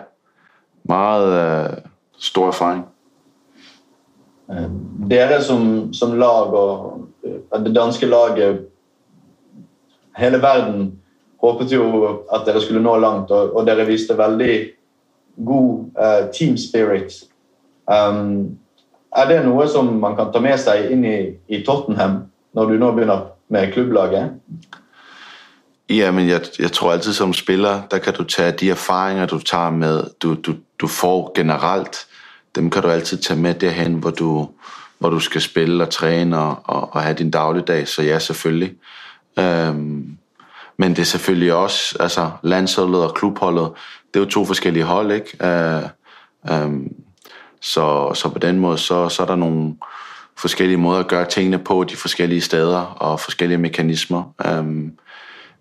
meget 0.84 1.66
øh, 1.68 1.78
stor 2.18 2.48
erfaring. 2.48 2.86
Dere 5.10 5.44
som, 5.44 5.94
som 5.94 6.18
lag 6.20 6.54
og 6.54 7.07
det 7.64 7.76
danske 7.76 8.06
laget 8.06 8.66
Hele 10.18 10.40
verden 10.42 10.96
håpet 11.42 11.72
jo 11.72 11.84
at 12.34 12.48
dere 12.48 12.62
skulle 12.62 12.82
nå 12.82 12.96
langt, 12.98 13.30
og, 13.32 13.52
og 13.54 13.68
dere 13.68 13.86
viste 13.86 14.16
veldig 14.18 14.54
god 15.46 15.84
uh, 15.94 16.24
team 16.34 16.58
spirit. 16.58 17.14
Um, 17.86 18.58
er 19.14 19.30
det 19.30 19.44
noe 19.46 19.68
som 19.70 19.92
man 20.02 20.18
kan 20.18 20.32
ta 20.34 20.42
med 20.42 20.58
seg 20.58 20.90
inn 20.92 21.06
i, 21.06 21.18
i 21.54 21.62
Tottenham 21.66 22.24
når 22.58 22.72
du 22.72 22.80
nå 22.82 22.92
begynner 22.96 23.30
med 23.54 23.72
klubblaget? 23.74 24.34
Ja, 25.90 26.12
men 26.12 26.28
jeg, 26.28 26.42
jeg, 26.60 26.72
tror 26.72 26.92
alltid 26.92 27.14
som 27.14 27.34
spiller, 27.34 27.82
der 27.92 28.00
kan 28.04 28.14
du 28.14 28.24
ta 28.24 28.52
de 28.52 28.70
erfaringer 28.70 29.26
du 29.26 29.40
tar 29.40 29.70
med, 29.72 30.10
du, 30.22 30.34
du, 30.36 30.58
du 30.82 30.88
får 30.88 31.32
generelt, 31.38 32.08
dem 32.56 32.70
kan 32.70 32.84
du 32.84 32.90
alltid 32.90 33.22
ta 33.24 33.36
med 33.36 33.62
derhen 33.62 34.02
hvor 34.02 34.12
du, 34.12 34.50
hvor 35.00 35.10
du 35.10 35.20
skal 35.20 35.42
spille 35.42 35.84
og 35.84 35.90
trene 35.90 36.40
og, 36.40 36.60
og, 36.64 36.94
og 36.94 37.02
have 37.02 37.16
din 37.16 37.32
dagligdag. 37.32 37.88
Så 37.88 38.04
ja, 38.04 38.20
selvfølgelig. 38.20 38.74
Øhm, 39.40 40.18
men 40.78 40.92
det 40.92 41.00
er 41.00 41.04
selvfølgelig 41.04 41.54
også, 41.54 41.98
altså 42.00 42.32
landsholdet 42.44 43.04
og 43.04 43.14
klubholdet, 43.16 43.72
det 44.14 44.20
er 44.20 44.24
jo 44.24 44.30
to 44.30 44.46
forskellige 44.46 44.84
hold, 44.84 45.12
ikke? 45.12 45.38
Uh, 45.44 46.64
um, 46.64 46.88
så, 47.62 48.14
så 48.14 48.30
på 48.30 48.40
den 48.40 48.60
måde, 48.60 48.78
så, 48.78 49.10
så 49.10 49.22
er 49.22 49.28
der 49.28 49.36
nogle 49.36 49.76
forskellige 50.38 50.78
måder 50.78 51.00
at 51.00 51.08
gøre 51.08 51.26
tingene 51.26 51.60
på 51.60 51.84
de 51.84 51.96
forskellige 51.96 52.42
steder 52.42 52.80
og 52.80 53.20
forskellige 53.20 53.58
mekanismer. 53.58 54.34
Um, 54.60 54.92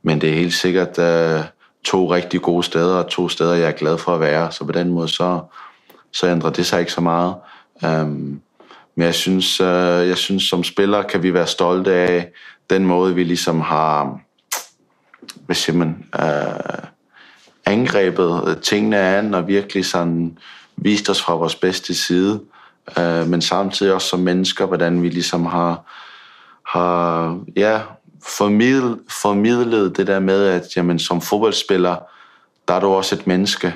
men 0.03 0.20
det 0.20 0.31
er 0.31 0.35
helt 0.35 0.55
sikkert 0.55 0.99
uh, 0.99 1.44
to 1.85 2.12
rigtig 2.12 2.42
gode 2.42 2.62
steder 2.62 2.96
og 2.96 3.09
to 3.09 3.29
steder, 3.29 3.55
jeg 3.55 3.68
er 3.68 3.72
glad 3.72 3.99
for 3.99 4.14
at 4.14 4.20
være. 4.20 4.53
Så 4.53 4.64
på 4.64 4.72
den 4.72 4.88
måde, 4.88 5.09
så, 5.09 5.40
så 6.12 6.29
ændrer 6.29 6.51
det 6.51 6.66
sig 6.66 6.81
ikke 6.81 6.92
så 6.92 7.01
meget. 7.01 7.35
Um, 7.83 8.40
men 8.96 9.04
jeg 9.04 9.14
synes, 9.14 9.61
uh, 9.61 10.09
jeg 10.09 10.16
synes, 10.16 10.42
som 10.42 10.64
spiller 10.64 11.02
kan 11.02 11.22
vi 11.22 11.35
være 11.35 11.46
stolte 11.46 11.90
av 11.90 12.22
den 12.70 12.87
måten 12.87 13.16
vi 13.16 13.24
liksom 13.24 13.61
har 13.61 14.20
hvad 15.46 15.56
siger 15.56 15.76
man, 15.76 16.04
uh, 16.18 16.88
angrebet 17.66 18.59
tingene 18.62 18.98
an 18.98 19.35
og 19.35 19.46
virkelig 19.46 19.85
sånn 19.87 20.38
vist 20.76 21.11
oss 21.11 21.22
fra 21.22 21.37
vår 21.37 21.54
bedste 21.61 21.94
side, 21.94 22.40
uh, 22.98 23.28
men 23.28 23.42
samtidig 23.42 23.92
også 23.92 24.09
som 24.09 24.20
mennesker, 24.20 24.66
hvordan 24.66 25.02
vi 25.02 25.09
liksom 25.09 25.46
har, 25.46 25.82
har 26.66 27.38
ja, 27.56 27.80
formidlet 29.11 29.96
det 29.96 30.06
der 30.06 30.20
med, 30.20 30.46
at 30.46 30.76
jamen, 30.76 30.98
som 30.98 31.20
fotballspiller 31.20 31.96
der 32.68 32.74
er 32.74 32.80
du 32.80 32.87
også 32.87 33.14
et 33.14 33.26
menneske. 33.26 33.74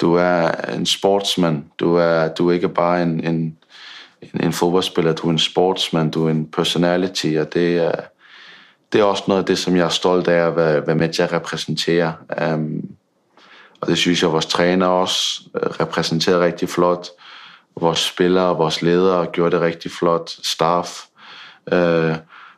Du 0.00 0.14
er 0.14 0.50
en 0.74 0.86
sportsmann. 0.86 1.64
Du 1.80 1.94
er, 1.94 2.28
du 2.28 2.48
er 2.48 2.52
ikke 2.52 2.68
bare 2.68 3.02
en, 3.02 3.26
en, 3.26 3.56
en 4.40 4.52
fodboldspiller, 4.52 5.12
du 5.12 5.26
er 5.26 5.30
en 5.30 5.38
sportsmann, 5.38 6.10
du 6.10 6.26
er 6.26 6.30
en 6.30 6.46
personality, 6.46 7.36
og 7.40 7.54
det 7.54 7.92
det 8.92 9.00
er 9.00 9.04
også 9.04 9.24
noe 9.28 9.38
av 9.40 9.44
det, 9.48 9.56
som 9.58 9.76
jeg 9.76 9.84
er 9.84 9.94
stolt 9.94 10.28
av 10.28 10.58
at 10.58 10.86
være, 10.86 10.94
med 10.94 11.08
til 11.08 11.24
å 11.24 11.28
repræsentere. 11.32 12.12
Og 13.80 13.88
det 13.88 13.98
synes 13.98 14.22
jeg, 14.22 14.32
vores 14.32 14.46
træner 14.46 14.86
også 14.86 15.48
øh, 15.54 15.80
riktig 15.80 16.38
rigtig 16.38 16.68
flot. 16.68 17.08
Vores 17.80 17.98
spillere 17.98 18.56
vores 18.56 18.82
ledere 18.82 19.26
gjorde 19.26 19.56
det 19.56 19.60
rigtig 19.60 19.90
flot. 19.90 20.30
Staff. 20.42 20.88
Uh, 21.72 22.16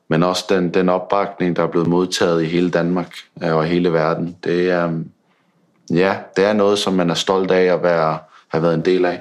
men 0.09 0.22
også 0.22 0.44
den, 0.48 0.74
den 0.74 0.88
opbakning, 0.88 1.57
der 1.57 1.62
er 1.62 1.66
blevet 1.66 1.88
modtaget 1.88 2.42
i 2.42 2.46
hele 2.46 2.70
Danmark 2.70 3.14
uh, 3.44 3.55
og 3.55 3.64
hele 3.64 3.92
verden. 3.92 4.37
Det 4.44 4.68
ja, 5.90 6.16
det 6.37 6.44
er 6.44 6.53
noget, 6.53 6.79
som 6.79 6.92
man 6.94 7.11
er 7.11 7.14
stolt 7.14 7.50
av 7.50 7.57
at 7.57 7.83
være, 7.83 8.18
have 8.48 8.74
en 8.74 8.85
del 8.85 9.05
af. 9.05 9.20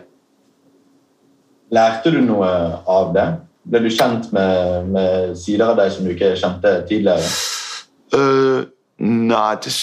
Lærte 1.73 2.11
du 2.13 2.21
noe 2.21 2.49
av 2.87 3.11
det? 3.15 3.27
Ble 3.63 3.81
du 3.85 3.89
kjent 3.89 4.29
med, 4.35 4.87
med 4.93 5.35
sider 5.39 5.71
av 5.71 5.79
deg 5.79 5.91
som 5.93 6.05
du 6.05 6.11
ikke 6.13 6.35
kjente 6.37 6.73
tidligere? 6.89 7.25
Uh, 8.13 8.65
nei, 9.01 9.55
det, 9.63 9.73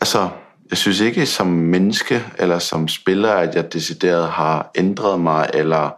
altså, 0.00 0.28
jeg 0.70 0.78
synes 0.78 1.00
ikke 1.00 1.26
som 1.26 1.46
menneske 1.46 2.22
eller 2.38 2.58
som 2.58 2.88
spiller, 2.88 3.32
at 3.32 3.54
jeg 3.54 3.72
desidert 3.72 4.28
har 4.28 4.70
ændret 4.74 5.20
meg 5.20 5.50
eller 5.54 5.94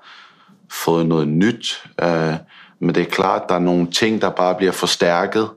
fått 0.70 1.09
noe 1.09 1.26
nytt. 1.26 1.72
Øh, 2.03 2.35
men 2.81 2.94
det 2.94 3.03
er 3.03 3.11
klart, 3.11 3.48
det 3.48 3.55
er 3.55 3.64
noen 3.64 3.90
ting, 3.92 4.20
der 4.22 4.31
bare 4.31 4.55
blir 4.55 4.70
forsterket. 4.70 5.48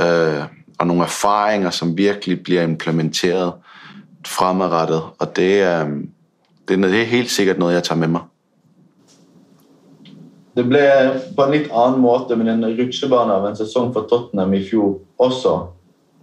øh, 0.00 0.44
og 0.78 0.86
noen 0.86 1.00
erfaringer, 1.00 1.70
som 1.70 1.96
virkelig 1.96 2.42
blir 2.42 2.62
implementeret 2.62 3.52
fremadrettet. 4.26 5.02
Og 5.18 5.36
det, 5.36 5.62
øh, 5.62 5.88
det, 6.68 6.78
det 6.78 7.00
er 7.00 7.04
helt 7.04 7.30
sikkert 7.30 7.58
noe 7.58 7.72
jeg 7.72 7.82
tar 7.82 7.94
med 7.94 8.08
mig. 8.08 8.20
Det 10.54 10.64
ble 10.70 10.82
på 11.34 11.44
en 11.44 11.54
litt 11.54 11.70
annen 11.72 12.02
måte, 12.02 12.36
men 12.38 12.52
en 12.52 12.66
rutsjebane 12.78 13.34
av 13.34 13.48
en 13.48 13.56
sesong 13.58 13.90
for 13.94 14.06
Tottenham 14.10 14.54
i 14.54 14.62
fjor 14.62 15.00
også. 15.22 15.54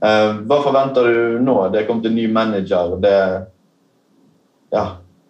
Eh, 0.01 0.29
hva 0.47 0.59
forventer 0.63 1.07
du 1.07 1.39
nå? 1.43 1.57
Det 1.71 1.81
er 1.81 1.87
kommet 1.89 2.07
en 2.07 2.15
ny 2.15 2.29
manager. 2.31 2.95
Det, 3.03 3.15
ja, 4.71 4.85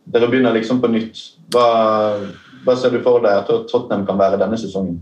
dere 0.06 0.30
begynner 0.30 0.54
liksom 0.56 0.84
på 0.84 0.92
nytt. 0.94 1.24
Hva, 1.52 1.66
hva 2.66 2.78
ser 2.78 2.94
du 2.94 3.02
for 3.02 3.26
deg 3.26 3.42
at 3.42 3.50
Tottenham 3.72 4.06
kan 4.08 4.22
være 4.22 4.40
denne 4.42 4.60
sesongen? 4.62 5.02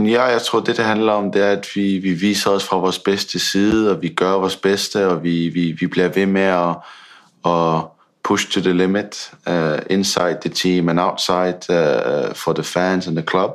Ja, 0.00 0.24
jeg 0.32 0.40
tror 0.42 0.60
det 0.60 0.76
det 0.76 0.84
handler 0.84 1.12
om, 1.12 1.30
det 1.30 1.42
er 1.42 1.52
at 1.60 1.68
vi, 1.76 1.98
vi 2.02 2.16
viser 2.18 2.56
oss 2.56 2.64
fra 2.66 2.80
vår 2.82 2.96
beste 3.04 3.38
side, 3.38 3.90
og 3.92 4.02
vi 4.02 4.10
gjør 4.10 4.40
vårt 4.42 4.58
beste, 4.62 5.06
og 5.06 5.22
vi, 5.22 5.48
vi, 5.54 5.70
vi 5.80 5.86
blir 5.86 6.08
ved 6.08 6.26
med 6.26 6.50
å 7.46 7.54
push 8.24 8.50
to 8.50 8.60
the 8.60 8.72
limit 8.72 9.30
uh, 9.46 9.78
inside 9.90 10.40
the 10.40 10.48
team 10.48 10.88
and 10.88 11.00
outside 11.00 11.70
uh, 11.70 12.34
for 12.34 12.52
the 12.52 12.62
fans 12.62 13.06
and 13.06 13.16
the 13.16 13.22
club, 13.22 13.50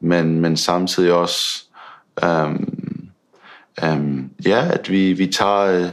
men, 0.00 0.40
men 0.40 0.56
samtidig 0.56 1.12
også 1.12 1.64
um, 2.22 2.68
um, 3.82 4.30
ja, 4.46 4.68
at 4.72 4.90
vi, 4.90 5.12
vi 5.12 5.26
tager 5.26 5.84
uh, 5.84 5.90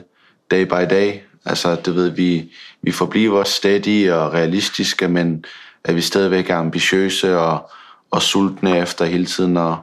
day 0.51 0.63
by 0.63 0.95
day. 0.95 1.19
Altså, 1.45 2.11
vi, 2.15 2.51
vi 2.81 2.91
forbliver 2.91 3.43
steady 3.43 4.11
og 4.11 4.33
realistiske, 4.33 5.07
men 5.07 5.45
at 5.83 5.95
vi 5.95 6.01
stadigvæk 6.01 6.49
er 6.49 6.57
ambitiøse 6.57 7.39
og, 7.39 7.69
og 8.11 8.21
sultne 8.21 8.77
efter 8.77 9.05
hele 9.05 9.25
tiden 9.25 9.57
og, 9.57 9.77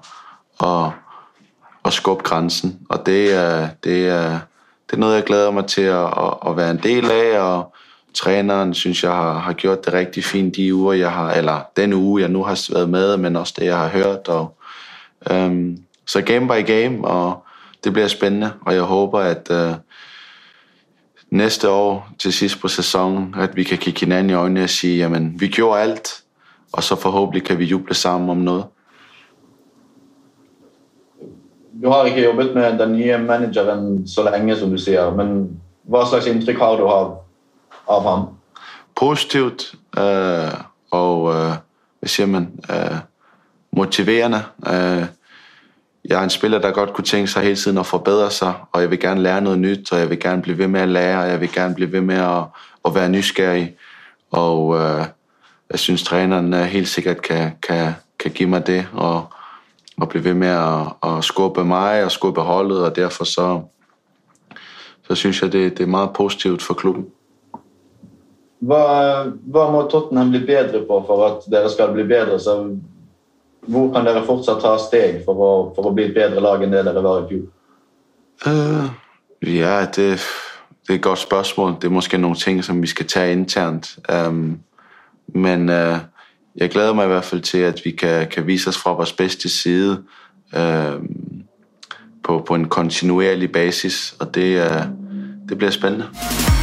skubbe 1.93 2.23
grænsen. 2.23 2.79
Og 2.89 3.07
det 3.07 3.33
er, 3.35 3.69
det, 3.85 4.09
er, 4.09 4.39
det 4.87 4.93
er 4.93 4.97
noget, 4.97 5.17
jeg 5.17 5.25
glæder 5.25 5.51
mig 5.51 5.67
til 5.67 5.83
at, 5.83 6.07
at, 6.47 6.57
være 6.57 6.71
en 6.71 6.81
del 6.83 7.11
af, 7.11 7.41
og, 7.41 7.72
træneren 8.15 8.75
synes 8.75 9.05
jeg 9.05 9.13
har, 9.13 9.39
har 9.39 9.53
gjort 9.53 9.85
det 9.85 9.93
rigtig 9.93 10.25
fint 10.25 10.57
de 10.57 10.75
uger, 10.75 10.93
jeg 10.93 11.13
har, 11.13 11.33
eller 11.33 11.61
den 11.77 11.93
uge, 11.93 12.21
jeg 12.21 12.29
nu 12.29 12.43
har 12.43 12.73
været 12.75 12.89
med, 12.89 13.17
men 13.17 13.37
også 13.37 13.55
det, 13.59 13.67
jeg 13.67 13.79
har 13.79 13.89
hørt. 13.89 14.29
Og, 14.29 14.57
øhm, 15.31 15.79
så 16.07 16.21
game 16.21 16.49
by 16.49 16.67
game, 16.67 17.09
og 17.09 17.45
det 17.85 17.93
bliver 17.93 18.09
spændende, 18.09 18.53
og 18.67 18.75
jeg 18.75 18.83
håber, 18.83 19.19
at 19.19 19.51
øh, 19.51 19.75
næste 21.31 21.71
år 21.71 22.09
til 22.19 22.33
sidst 22.33 22.61
på 22.61 22.69
sæsonen, 22.69 23.35
at 23.39 23.57
vi 23.57 23.63
kan 23.63 23.79
kigge 23.79 24.01
hinanden 24.01 24.31
i 24.31 24.35
øjnene 24.35 24.63
og 24.63 24.71
sige, 24.71 24.99
jamen, 24.99 25.41
vi 25.41 25.49
gjorde 25.49 25.81
alt, 25.81 26.23
og 26.73 26.83
så 26.83 26.97
forhåbentlig 26.97 27.45
kan 27.45 27.59
vi 27.59 27.65
juble 27.65 27.95
sammen 27.95 28.31
om 28.31 28.37
noget. 28.37 28.65
Du 31.83 31.89
har 31.89 32.05
ikke 32.05 32.25
jobbet 32.25 32.55
med 32.55 32.79
den 32.79 32.93
nye 32.93 33.19
manageren 33.19 34.09
så 34.09 34.31
lenge, 34.31 34.57
som 34.57 34.71
du 34.71 34.79
sier, 34.79 35.11
men 35.17 35.61
hva 35.83 36.05
slags 36.07 36.27
inntrykk 36.27 36.59
har 36.59 36.77
du 36.77 36.87
av 36.87 37.23
av 37.89 38.03
ham? 38.03 38.29
Positivt 38.97 39.75
øh, 39.99 40.55
og 40.91 41.35
øh, 41.35 41.53
hvad 42.01 42.09
siger 42.09 42.27
man, 42.27 42.61
øh, 42.71 42.99
motiverende. 43.73 44.43
Jeg 46.05 46.19
er 46.19 46.25
en 46.25 46.31
spiller, 46.31 46.59
der 46.59 46.71
godt 46.71 46.93
kunne 46.93 47.05
tænke 47.05 47.29
sig 47.31 47.43
hele 47.43 47.57
tiden 47.57 47.79
at 47.79 47.87
forbedre 47.87 48.31
sig, 48.31 48.55
og 48.73 48.81
jeg 48.81 48.91
vil 48.91 49.01
gerne 49.01 49.23
lære 49.23 49.41
noget 49.41 49.59
nyt, 49.59 49.93
og 49.93 49.99
jeg 49.99 50.11
vil 50.11 50.21
gerne 50.21 50.43
blive 50.43 50.59
ved 50.59 50.69
med 50.69 50.81
at 50.81 50.89
lære, 50.89 51.23
og 51.23 51.29
jeg 51.29 51.41
vil 51.41 51.53
gerne 51.53 51.75
blive 51.75 51.93
ved 51.93 52.01
med 52.01 52.15
at, 52.15 52.45
at 52.85 52.95
være 52.95 53.09
nysgerrig. 53.09 53.77
Og 54.31 54.79
jeg 55.71 55.79
synes, 55.79 56.03
træneren 56.03 56.53
helt 56.55 56.89
sikkert 56.89 57.23
kan, 57.23 57.53
kan, 57.63 57.93
kan 58.19 58.31
give 58.31 58.49
mig 58.49 58.67
det, 58.67 58.89
og, 58.93 59.33
og 59.97 60.09
blive 60.09 60.25
ved 60.25 60.35
med 60.35 60.49
at, 60.49 61.11
at 61.11 61.25
skubbe 61.25 61.65
mig 61.65 62.05
og 62.05 62.13
skubbe 62.13 62.41
holdet, 62.41 62.85
og 62.85 62.97
derfor 62.97 63.25
så, 63.25 63.61
så 65.09 65.15
synes 65.15 65.43
jeg, 65.43 65.53
det, 65.53 65.79
det 65.79 65.85
er 65.85 65.89
meget 65.89 66.11
positivt 66.13 66.63
for 66.63 66.75
klubben. 66.75 67.07
Hva, 68.63 68.83
hva, 69.51 69.71
må 69.75 69.83
Tottenham 69.91 70.31
bli 70.31 70.45
bedre 70.47 70.85
på 70.87 71.01
for 71.07 71.25
at 71.27 71.47
dere 71.51 71.71
skal 71.71 71.91
bli 71.95 72.05
bedre? 72.07 72.39
Så 72.41 72.55
hvor 73.67 73.91
kan 73.95 74.07
dere 74.07 74.23
fortsatt 74.27 74.63
ta 74.63 74.77
steg 74.79 75.25
for 75.27 75.43
å, 75.43 75.51
for 75.75 75.91
å 75.91 75.95
bli 75.95 76.07
et 76.09 76.15
bedre 76.15 76.43
lag 76.43 76.63
enn 76.63 76.75
det 76.75 76.85
dere 76.87 77.03
var 77.03 77.25
i 77.25 77.29
fjor? 77.31 77.49
Uh, 78.47 78.87
ja, 79.47 79.81
det, 79.87 80.07
det 80.87 80.95
er 80.95 80.95
et 80.95 81.03
godt 81.03 81.25
spørsmål. 81.25 81.77
Det 81.83 81.91
er 81.91 81.95
måske 81.95 82.19
noen 82.19 82.39
ting, 82.39 82.63
som 82.65 82.83
vi 82.83 82.91
skal 82.91 83.11
ta 83.11 83.27
internt. 83.31 83.97
Um, 84.09 84.63
men 85.35 85.69
uh, 85.71 85.99
jeg 86.55 86.71
gleder 86.71 86.95
meg 86.95 87.11
i 87.11 87.15
hvert 87.17 87.25
fall 87.25 87.43
til, 87.43 87.67
at 87.67 87.83
vi 87.85 87.91
kan, 87.91 88.27
kan 88.31 88.47
vise 88.47 88.71
oss 88.71 88.79
fra 88.79 88.95
vår 88.95 89.15
bedste 89.19 89.49
side 89.49 90.03
um, 90.55 91.07
på, 92.23 92.39
på 92.39 92.55
en 92.55 92.69
kontinuerlig 92.69 93.53
basis, 93.53 94.15
og 94.21 94.35
det, 94.35 94.51
uh, 94.63 94.87
det 95.49 95.59
blir 95.59 95.71
spændende. 95.71 96.62